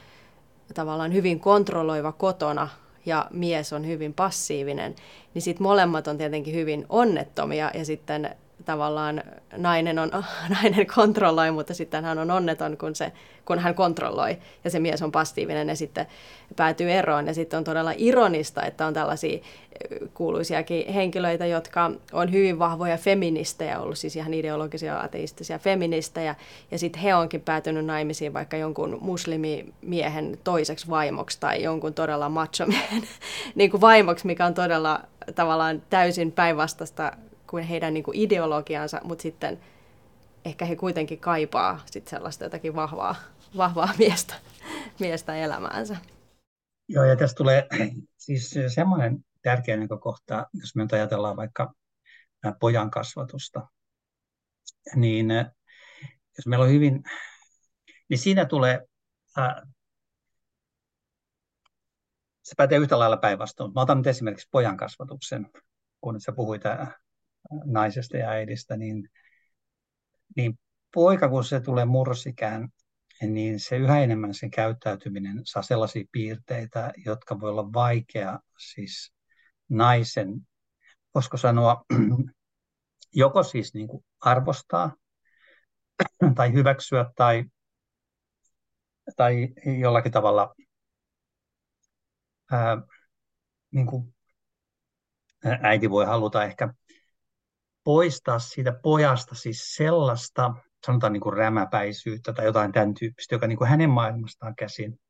[0.74, 2.68] tavallaan hyvin kontrolloiva kotona
[3.06, 4.94] ja mies on hyvin passiivinen,
[5.34, 9.22] niin sitten molemmat on tietenkin hyvin onnettomia ja sitten tavallaan
[9.56, 10.10] nainen, on,
[10.62, 13.12] nainen kontrolloi, mutta sitten hän on onneton, kun, se,
[13.44, 16.06] kun hän kontrolloi ja se mies on passiivinen ja sitten
[16.56, 17.26] päätyy eroon.
[17.26, 19.38] Ja sitten on todella ironista, että on tällaisia
[20.14, 26.34] kuuluisiakin henkilöitä, jotka on hyvin vahvoja feministejä, ollut siis ihan ideologisia ateistisia feministejä,
[26.70, 33.02] ja sitten he onkin päätynyt naimisiin vaikka jonkun muslimimiehen toiseksi vaimoksi tai jonkun todella machomiehen
[33.54, 35.00] niin kuin vaimoksi, mikä on todella
[35.34, 37.12] tavallaan täysin päinvastaista
[37.54, 39.60] kuin heidän niin kuin ideologiansa, mutta sitten
[40.44, 43.14] ehkä he kuitenkin kaipaa sit sellaista jotakin vahvaa,
[43.56, 44.34] vahvaa miestä,
[45.00, 45.96] miestä elämäänsä.
[46.88, 47.68] Joo, ja tässä tulee
[48.16, 51.72] siis semmoinen tärkeä näkökohta, jos me nyt ajatellaan vaikka
[52.60, 53.68] pojan kasvatusta,
[54.94, 55.28] niin
[56.38, 57.02] jos meillä on hyvin,
[58.08, 58.80] niin siinä tulee,
[62.42, 63.72] se pätee yhtä lailla päinvastoin.
[63.74, 65.50] Mä otan nyt esimerkiksi pojan kasvatuksen,
[66.00, 66.62] kun sä puhuit
[67.64, 69.08] naisesta ja äidistä, niin,
[70.36, 70.58] niin
[70.94, 72.68] poika, kun se tulee murrosikään,
[73.22, 79.12] niin se yhä enemmän sen käyttäytyminen saa sellaisia piirteitä, jotka voi olla vaikea siis
[79.68, 80.28] naisen,
[81.14, 81.84] voisiko sanoa,
[83.12, 84.96] joko siis niin kuin arvostaa
[86.36, 87.44] tai hyväksyä tai,
[89.16, 89.48] tai
[89.80, 90.54] jollakin tavalla
[92.52, 92.82] ää,
[93.70, 94.14] niin kuin
[95.44, 96.74] äiti voi haluta ehkä
[97.84, 100.54] poistaa siitä pojasta siis sellaista,
[100.86, 105.00] sanotaan niin kuin rämäpäisyyttä tai jotain tämän tyyppistä, joka niin kuin hänen maailmastaan käsin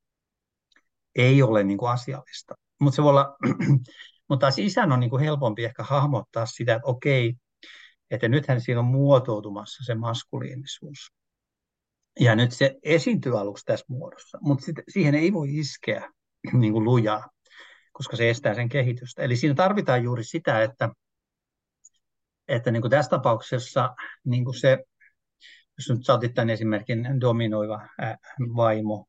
[1.15, 2.55] ei ole niin kuin asiallista.
[2.81, 3.37] Mutta se voi olla,
[4.29, 7.35] mutta taas isän on niin kuin helpompi ehkä hahmottaa sitä, että okei,
[8.11, 11.13] että nythän siinä on muotoutumassa se maskuliinisuus.
[12.21, 16.11] Ja nyt se esiintyy aluksi tässä muodossa, mutta siihen ei voi iskeä
[16.53, 17.29] niin kuin lujaa,
[17.93, 19.23] koska se estää sen kehitystä.
[19.23, 20.89] Eli siinä tarvitaan juuri sitä, että
[22.49, 24.79] että niin kuin tässä tapauksessa niin kuin se,
[25.79, 27.89] jos nyt saatit tämän esimerkin dominoiva
[28.57, 29.07] vaimo,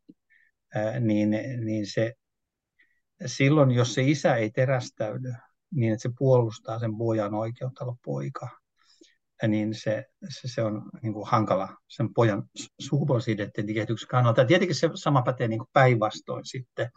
[1.00, 1.30] niin,
[1.66, 2.14] niin se,
[3.26, 5.34] silloin jos se isä ei terästäydy,
[5.72, 8.50] niin että se puolustaa sen pojan oikeutta olla poika,
[9.48, 12.44] niin se, se, se on niin kuin hankala sen pojan
[12.80, 14.42] sukupuolisidentiteetin kannalta.
[14.42, 16.90] Ja tietenkin se sama pätee niin päinvastoin sitten,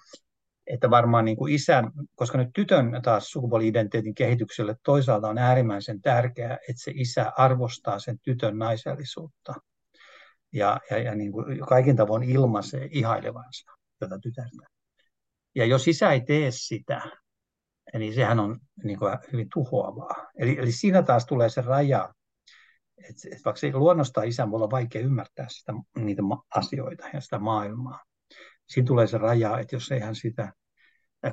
[0.69, 6.55] että varmaan niin kuin isän, koska nyt tytön taas sukupuoli-identiteetin kehitykselle toisaalta on äärimmäisen tärkeää,
[6.55, 9.55] että se isä arvostaa sen tytön naisellisuutta
[10.53, 14.67] ja, ja, ja niin kuin kaikin tavoin ilmaisee ihailevansa tätä tytärtä.
[15.55, 17.03] Ja jos isä ei tee sitä,
[17.99, 20.27] niin sehän on niin kuin hyvin tuhoavaa.
[20.39, 22.15] Eli, eli siinä taas tulee se raja,
[22.99, 26.23] että, että vaikka se luonnostaan isän voi olla vaikea ymmärtää sitä, niitä
[26.55, 28.05] asioita ja sitä maailmaa,
[28.69, 30.53] siinä tulee se raja, että jos ei hän sitä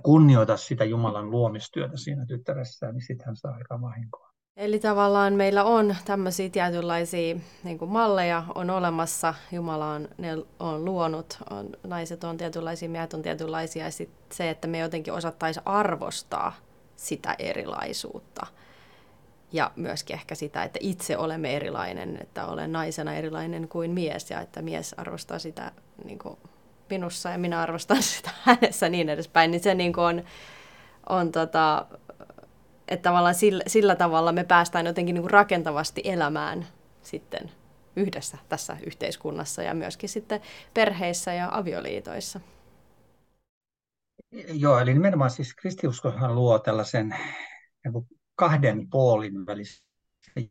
[0.03, 4.35] kunnioita sitä Jumalan luomistyötä siinä tyttäressään, niin sitten hän saa aika vahinkoa.
[4.57, 10.29] Eli tavallaan meillä on tämmöisiä tietynlaisia niin kuin malleja on olemassa, Jumala on, ne
[10.59, 15.13] on luonut, on, naiset on tietynlaisia, miehet on tietynlaisia, ja sit se, että me jotenkin
[15.13, 16.53] osattaisi arvostaa
[16.95, 18.47] sitä erilaisuutta.
[19.51, 24.41] Ja myöskin ehkä sitä, että itse olemme erilainen, että olen naisena erilainen kuin mies, ja
[24.41, 25.71] että mies arvostaa sitä
[26.03, 26.37] niin kuin
[26.89, 30.23] minussa ja minä arvostan sitä hänessä niin edespäin, niin se niin kuin on,
[31.09, 31.85] on tota,
[32.87, 36.67] että tavallaan sillä, sillä tavalla me päästään jotenkin niin kuin rakentavasti elämään
[37.01, 37.51] sitten
[37.95, 40.41] yhdessä tässä yhteiskunnassa ja myöskin sitten
[40.73, 42.39] perheissä ja avioliitoissa.
[44.53, 47.15] Joo, eli nimenomaan siis kristiuskohan luo tällaisen
[47.83, 49.85] niin kahden puolin välisen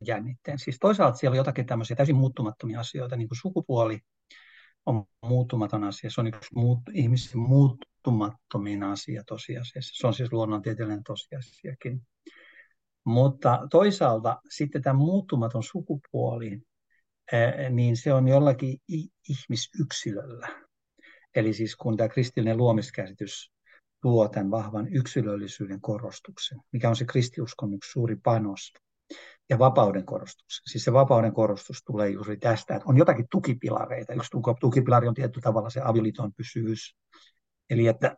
[0.06, 0.58] jännitteen.
[0.58, 4.00] Siis toisaalta siellä on jotakin tämmöisiä täysin muuttumattomia asioita, niin kuin sukupuoli
[4.86, 6.10] on muuttumaton asia.
[6.10, 10.00] Se on yksi muut, ihmisen muuttumattomin asia tosiasiassa.
[10.00, 12.02] Se on siis luonnontieteellinen tosiasiakin.
[13.04, 16.62] Mutta toisaalta sitten tämä muuttumaton sukupuoli,
[17.70, 18.78] niin se on jollakin
[19.28, 20.48] ihmisyksilöllä.
[21.34, 23.52] Eli siis kun tämä kristillinen luomiskäsitys
[24.04, 28.72] luo tämän vahvan yksilöllisyyden korostuksen, mikä on se kristiuskon yksi suuri panos,
[29.50, 30.62] ja vapauden korostuksen.
[30.70, 34.12] Siis se vapauden korostus tulee juuri tästä, että on jotakin tukipilareita.
[34.12, 34.30] Yksi
[34.60, 36.96] tukipilari on tietty tavalla se avioliiton pysyvyys.
[37.70, 38.14] Eli että,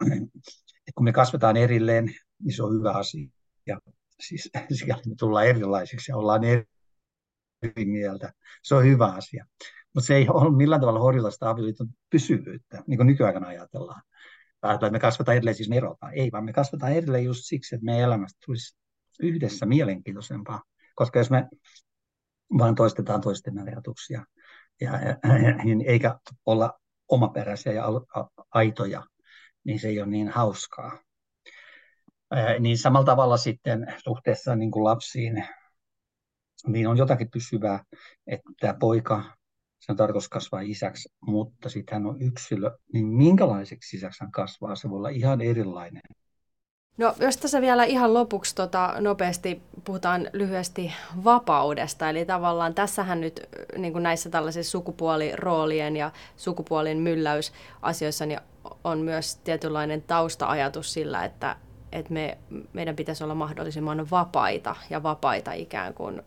[0.87, 3.29] että kun me kasvetaan erilleen, niin se on hyvä asia.
[3.66, 3.81] Ja
[4.20, 8.33] siis siellä me tullaan erilaisiksi ja ollaan eri mieltä.
[8.62, 9.47] Se on hyvä asia.
[9.95, 14.03] Mutta se ei ole millään tavalla horjella sitä avioliiton pysyvyyttä, niin kuin nykyaikana ajatellaan.
[14.61, 16.14] Tai me kasvataan edelleen, siis me erotaan.
[16.14, 18.77] Ei, vaan me kasvataan edelleen just siksi, että meidän elämästä tulisi
[19.20, 20.62] yhdessä mielenkiintoisempaa.
[20.97, 21.49] Koska jos me
[22.59, 24.24] vaan toistetaan toisten ajatuksia,
[24.80, 25.16] ja, ja,
[25.64, 27.84] niin eikä olla omaperäisiä ja
[28.51, 29.03] aitoja,
[29.64, 30.99] niin se ei ole niin hauskaa.
[32.30, 35.44] Ää, niin samalla tavalla sitten suhteessa niin kuin lapsiin,
[36.66, 37.84] niin on jotakin pysyvää,
[38.26, 39.36] että tämä poika,
[39.78, 44.76] se on tarkoitus kasvaa isäksi, mutta sitten hän on yksilö, niin minkälaiseksi isäksi hän kasvaa,
[44.76, 46.03] se voi olla ihan erilainen.
[46.99, 50.92] No jos tässä vielä ihan lopuksi tota, nopeasti puhutaan lyhyesti
[51.24, 53.40] vapaudesta, eli tavallaan tässähän nyt
[53.78, 58.40] niin kuin näissä tällaisissa sukupuoliroolien ja sukupuolin mylläysasioissa niin
[58.84, 61.57] on myös tietynlainen tausta-ajatus sillä, että,
[61.92, 62.38] että me,
[62.72, 66.22] meidän pitäisi olla mahdollisimman vapaita ja vapaita ikään kuin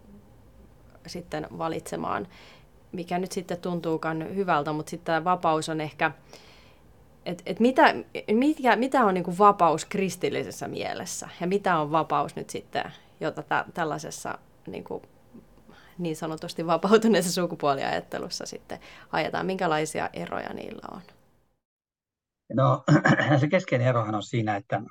[1.08, 2.28] sitten valitsemaan,
[2.92, 6.12] mikä nyt sitten tuntuukaan hyvältä, mutta sitten tämä vapaus on ehkä,
[7.30, 7.96] että et mitä,
[8.32, 12.84] mitkä, mitä on niinku vapaus kristillisessä mielessä ja mitä on vapaus nyt sitten,
[13.20, 15.02] jota tä, tällaisessa niinku,
[15.98, 18.80] niin sanotusti vapautuneessa sukupuoliajattelussa sitten
[19.12, 21.02] ajetaan, minkälaisia eroja niillä on?
[22.54, 22.84] No
[23.40, 24.82] se keskeinen erohan on siinä, että,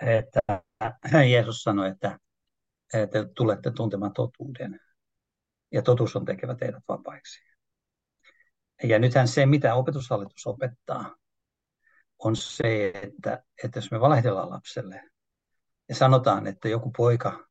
[0.00, 0.40] että
[1.30, 2.18] Jeesus sanoi, että,
[2.94, 4.80] että tulette tuntemaan totuuden
[5.72, 7.47] ja totuus on tekevä teidät vapaiksi.
[8.82, 11.16] Ja nythän se, mitä opetushallitus opettaa,
[12.18, 15.02] on se, että, että jos me valehdellaan lapselle
[15.88, 17.48] ja sanotaan, että joku poika,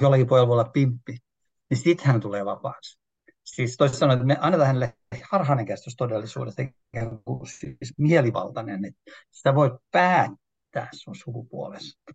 [0.00, 1.18] jollakin pojalla voi olla pimppi,
[1.70, 2.98] niin sitten hän tulee vapaaksi.
[3.44, 4.96] Siis toisin sanoen, että me annetaan hänelle
[5.30, 6.62] harhainen käsitys todellisuudesta,
[7.56, 9.00] siis mielivaltainen, että
[9.30, 12.12] sitä voi päättää sun sukupuolesta.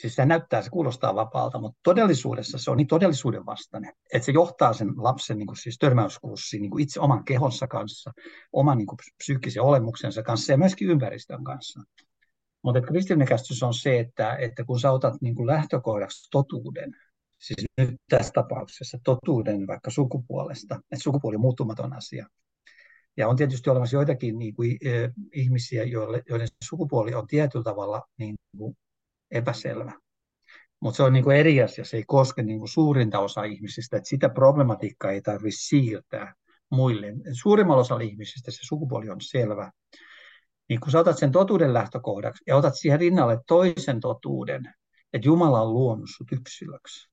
[0.00, 4.32] Siis se näyttää, se kuulostaa vapaalta, mutta todellisuudessa se on niin todellisuuden vastainen, että se
[4.32, 8.12] johtaa sen lapsen niin kuin siis törmäyskurssiin niin kuin itse oman kehonsa kanssa,
[8.52, 11.80] oman niin kuin psyykkisen olemuksensa kanssa ja myöskin ympäristön kanssa.
[12.62, 16.92] Mutta kristillinen käsitys on se, että, että kun sä otat niin kuin lähtökohdaksi totuuden,
[17.38, 22.26] siis nyt tässä tapauksessa totuuden vaikka sukupuolesta, että sukupuoli on muuttumaton asia,
[23.16, 28.02] ja on tietysti olemassa joitakin niin kuin, eh, ihmisiä, joille, joiden sukupuoli on tietyllä tavalla
[28.18, 28.76] niin kuin,
[29.30, 29.92] epäselvä.
[30.80, 33.96] Mutta se on niin kuin eri asia, se ei koske niin kuin suurinta osaa ihmisistä,
[33.96, 36.34] että sitä problematiikkaa ei tarvitse siirtää
[36.70, 37.06] muille.
[37.32, 39.70] Suurimmalla osalla ihmisistä se sukupuoli on selvä.
[40.68, 44.74] Niin kun sä otat sen totuuden lähtökohdaksi ja otat siihen rinnalle toisen totuuden,
[45.12, 47.10] että Jumala on luonut sut yksilöksi.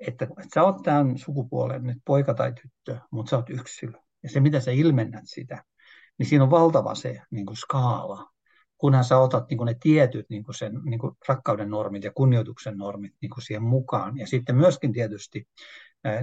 [0.00, 3.98] Että, että sä oot tämän sukupuolen nyt poika tai tyttö, mutta sä oot yksilö.
[4.22, 5.64] Ja se, mitä sä ilmennät sitä,
[6.18, 8.33] niin siinä on valtava se niin skaala
[8.84, 12.12] kunhan sä otat niin kuin ne tietyt niin kuin sen niin kuin rakkauden normit ja
[12.14, 14.18] kunnioituksen normit niin kuin siihen mukaan.
[14.18, 15.48] Ja sitten myöskin tietysti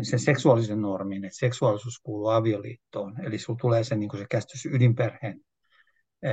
[0.01, 3.25] sen seksuaalisen normin, että seksuaalisuus kuuluu avioliittoon.
[3.25, 5.41] Eli sulla tulee se, niin kuin se käsitys ydinperheen,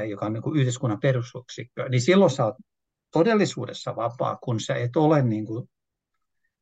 [0.09, 1.89] joka on niin kuin yhteiskunnan perusyksikkö.
[1.89, 2.57] Niin silloin sä oot
[3.13, 5.71] todellisuudessa vapaa, kun sä et ole niin kuin,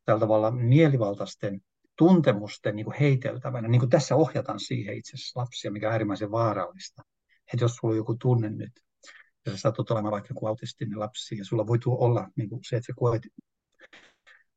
[0.04, 1.60] tällä tavalla mielivaltaisten
[1.98, 3.68] tuntemusten niin kuin heiteltävänä.
[3.68, 7.02] Niin kuin tässä ohjataan siihen itse asiassa lapsia, mikä on äärimmäisen vaarallista.
[7.52, 8.85] Että jos sulla on joku tunne nyt,
[9.46, 12.76] ja sä satut olemaan vaikka joku autistinen lapsi, ja sulla voi olla niin kuin se,
[12.76, 13.22] että sä koet,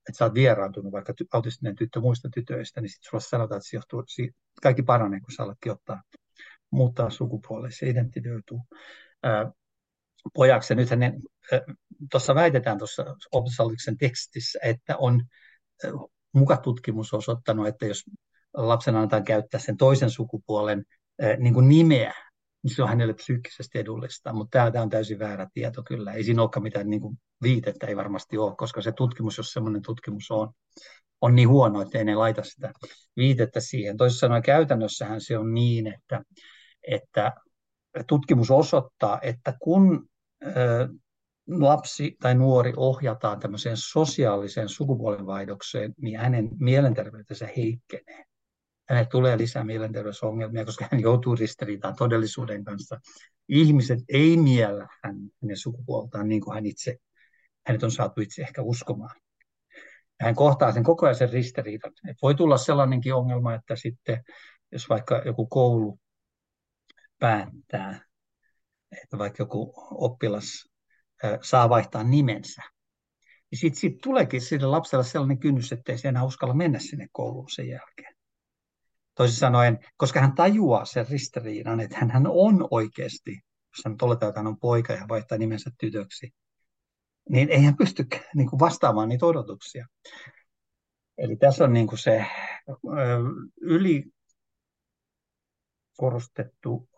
[0.09, 3.77] että sä oot vieraantunut vaikka autistinen tyttö muista tytöistä, niin sitten sulla sanotaan, että se
[3.77, 4.03] johtuu,
[4.61, 6.03] kaikki paranee, kun sä aletkin ottaa,
[6.71, 8.61] muuttaa sukupuolelle, se identifioituu
[10.33, 10.73] pojaksi.
[10.73, 10.99] Ja nythän
[12.11, 15.23] tuossa väitetään tuossa opetushallituksen tekstissä, että on
[16.33, 18.03] muka tutkimus osoittanut, että jos
[18.53, 20.83] lapsen annetaan käyttää sen toisen sukupuolen
[21.37, 22.13] niin kuin nimeä
[22.63, 24.33] niin se on hänelle psyykkisesti edullista.
[24.33, 26.13] Mutta tämä, on täysin väärä tieto kyllä.
[26.13, 29.81] Ei siinä olekaan mitään niin kuin viitettä, ei varmasti ole, koska se tutkimus, jos semmoinen
[29.81, 30.51] tutkimus on,
[31.21, 32.73] on niin huono, että ei ne laita sitä
[33.17, 33.97] viitettä siihen.
[33.97, 36.21] Toisin sanoen käytännössähän se on niin, että,
[36.87, 37.33] että
[38.07, 40.09] tutkimus osoittaa, että kun
[41.47, 48.28] lapsi tai nuori ohjataan tämmöiseen sosiaaliseen sukupuolenvaihdokseen, niin hänen mielenterveytensä heikkenee.
[48.89, 52.99] Hänelle tulee lisää mielenterveysongelmia, koska hän joutuu ristiriitaan todellisuuden kanssa.
[53.47, 56.97] Ihmiset ei miellä hänen sukupuoltaan niin kuin hän itse,
[57.67, 59.15] hänet on saatu itse ehkä uskomaan.
[60.19, 61.91] Ja hän kohtaa sen koko ajan sen ristiriitan.
[62.09, 64.23] Et voi tulla sellainenkin ongelma, että sitten
[64.71, 65.99] jos vaikka joku koulu
[67.19, 68.05] päättää,
[69.03, 70.69] että vaikka joku oppilas
[71.41, 72.61] saa vaihtaa nimensä.
[73.51, 77.07] Ja sitten sit tuleekin sille lapselle sellainen kynnys, että ei se enää uskalla mennä sinne
[77.11, 78.08] kouluun sen jälkeen.
[79.19, 83.97] Toisin sanoen, koska hän tajuaa sen ristiriidan, että hän on oikeasti, jos hän
[84.35, 86.33] hän on poika ja vaihtaa nimensä tytöksi,
[87.29, 89.87] niin ei hän pysty niin kuin vastaamaan niitä odotuksia.
[91.17, 92.25] Eli tässä on niin kuin se
[93.61, 94.03] yli
[95.97, 96.89] korostettu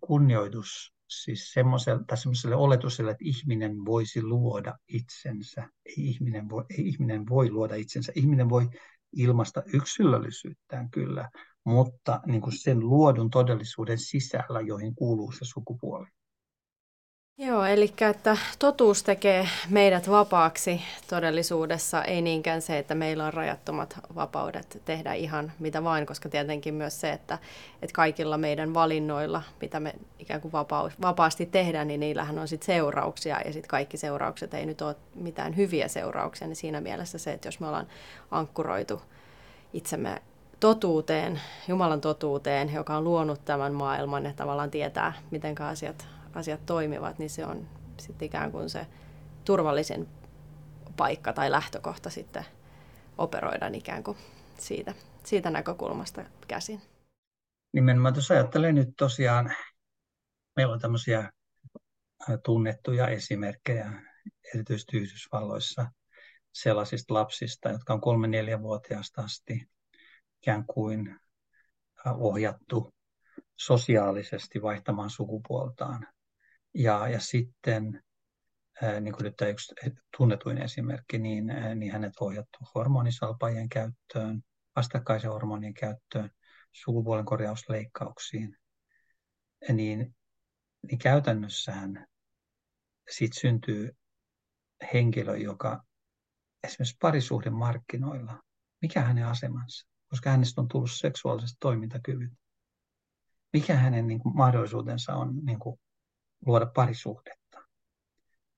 [0.00, 5.68] kunnioitus siis semmoiselle oletuselle, että ihminen voisi luoda itsensä.
[5.86, 8.12] Ei ihminen voi, ei ihminen voi luoda itsensä.
[8.14, 8.68] Ihminen voi
[9.12, 11.30] ilmaista yksilöllisyyttään kyllä,
[11.64, 16.06] mutta niin kuin sen luodun todellisuuden sisällä, joihin kuuluu se sukupuoli.
[17.42, 23.98] Joo, eli että totuus tekee meidät vapaaksi todellisuudessa, ei niinkään se, että meillä on rajattomat
[24.14, 27.38] vapaudet tehdä ihan mitä vain, koska tietenkin myös se, että,
[27.82, 32.66] että kaikilla meidän valinnoilla, mitä me ikään kuin vapaus, vapaasti tehdään, niin niillähän on sitten
[32.66, 37.32] seurauksia, ja sitten kaikki seuraukset ei nyt ole mitään hyviä seurauksia, niin siinä mielessä se,
[37.32, 37.86] että jos me ollaan
[38.30, 39.02] ankkuroitu
[39.72, 40.22] itsemme
[40.60, 47.18] totuuteen, Jumalan totuuteen, joka on luonut tämän maailman ja tavallaan tietää, miten asiat asiat toimivat,
[47.18, 47.68] niin se on
[47.98, 48.86] sitten ikään kuin se
[49.44, 50.08] turvallisen
[50.96, 52.44] paikka tai lähtökohta sitten
[53.18, 54.18] operoida ikään kuin
[54.58, 56.80] siitä, siitä näkökulmasta käsin.
[57.72, 59.54] Nimenomaan tuossa ajattelen nyt tosiaan,
[60.56, 61.32] meillä on tämmöisiä
[62.44, 63.92] tunnettuja esimerkkejä,
[64.54, 65.90] erityisesti Yhdysvalloissa,
[66.52, 69.70] sellaisista lapsista, jotka on kolme-neljä-vuotiaasta asti
[70.42, 71.20] ikään kuin
[72.06, 72.94] ohjattu
[73.56, 76.06] sosiaalisesti vaihtamaan sukupuoltaan
[76.74, 78.02] ja, ja sitten,
[79.00, 79.74] niin kuin nyt tämä yksi
[80.16, 84.42] tunnetuin esimerkki, niin, niin hänet ohjattu hormonisalpajien käyttöön,
[84.76, 86.30] vastakkaisen hormonien käyttöön,
[86.72, 88.56] sukupuolen korjausleikkauksiin,
[89.72, 90.16] niin,
[90.88, 92.06] niin käytännössähän
[93.10, 93.96] siitä syntyy
[94.92, 95.84] henkilö, joka
[96.64, 98.42] esimerkiksi parisuhden markkinoilla,
[98.82, 102.32] mikä hänen asemansa, koska hänestä on tullut seksuaaliset toimintakyvyt,
[103.52, 105.80] mikä hänen niin kuin, mahdollisuutensa on niin kuin,
[106.46, 107.58] luoda parisuhdetta.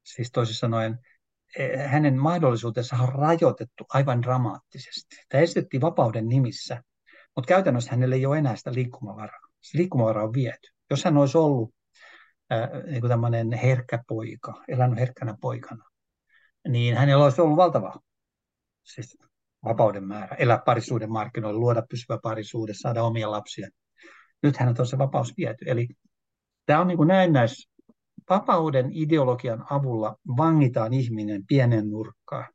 [0.04, 0.98] Siis toisin sanoen,
[1.58, 5.16] e, hänen mahdollisuutensa on rajoitettu aivan dramaattisesti.
[5.28, 6.82] Tämä esitettiin vapauden nimissä,
[7.36, 9.40] mutta käytännössä hänellä ei ole enää sitä liikkumavaraa.
[9.60, 10.68] Se liikkumavara on viety.
[10.90, 11.74] Jos hän olisi ollut
[12.52, 15.84] äh, niin tämmöinen herkkä poika, elänyt herkkänä poikana,
[16.68, 17.94] niin hänellä olisi ollut valtava
[18.82, 19.18] siis
[19.64, 23.68] vapauden määrä, elää parisuuden markkinoilla, luoda pysyvä parisuuden, saada omia lapsia.
[24.42, 25.64] Nyt hän on se vapaus viety.
[25.66, 25.88] Eli
[26.66, 27.70] tämä on niin kuin näennäis
[28.32, 32.46] vapauden ideologian avulla vangitaan ihminen pienen nurkkaan,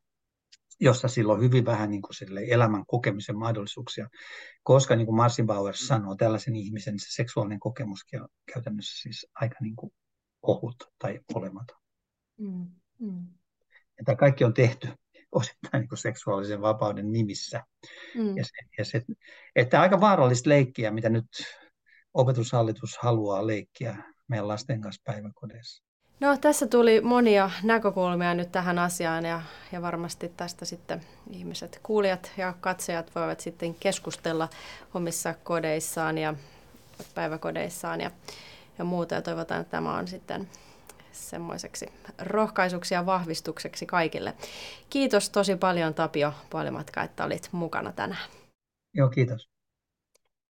[0.80, 2.14] jossa sillä on hyvin vähän niin kuin
[2.48, 4.08] elämän kokemisen mahdollisuuksia,
[4.62, 9.56] koska niin kuin Martin Bauer sanoo, tällaisen ihmisen se seksuaalinen kokemus on käytännössä siis aika
[9.60, 9.92] niin kuin
[10.42, 11.76] ohut tai olematon.
[12.40, 12.66] Mm,
[12.98, 13.26] mm.
[13.98, 14.88] Ja tämä kaikki on tehty
[15.32, 17.64] osittain niin kuin seksuaalisen vapauden nimissä.
[18.14, 18.36] Mm.
[18.36, 19.02] Ja se, ja se,
[19.56, 21.26] että aika vaarallista leikkiä, mitä nyt
[22.14, 23.96] opetushallitus haluaa leikkiä
[24.28, 25.84] meidän lasten kanssa päiväkodeissa.
[26.20, 31.00] No tässä tuli monia näkökulmia nyt tähän asiaan ja, ja varmasti tästä sitten
[31.30, 34.48] ihmiset, kuulijat ja katsojat voivat sitten keskustella
[34.94, 36.34] omissa kodeissaan ja
[37.14, 38.10] päiväkodeissaan ja,
[38.78, 39.14] ja muuta.
[39.14, 40.48] Ja toivotaan, että tämä on sitten
[41.12, 41.86] semmoiseksi
[42.18, 44.34] rohkaisuksi ja vahvistukseksi kaikille.
[44.90, 48.30] Kiitos tosi paljon Tapio Puolimatka, että olit mukana tänään.
[48.94, 49.48] Joo, kiitos.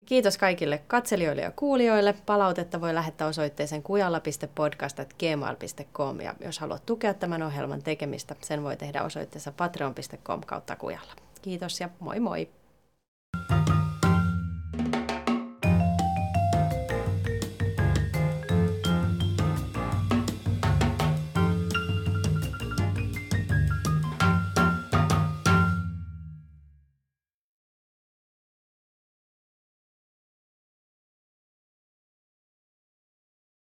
[0.09, 2.15] Kiitos kaikille katselijoille ja kuulijoille.
[2.27, 9.03] Palautetta voi lähettää osoitteeseen kujalla.podcast.gmail.com ja jos haluat tukea tämän ohjelman tekemistä, sen voi tehdä
[9.03, 11.13] osoitteessa patreon.com kautta kujalla.
[11.43, 12.49] Kiitos ja moi moi!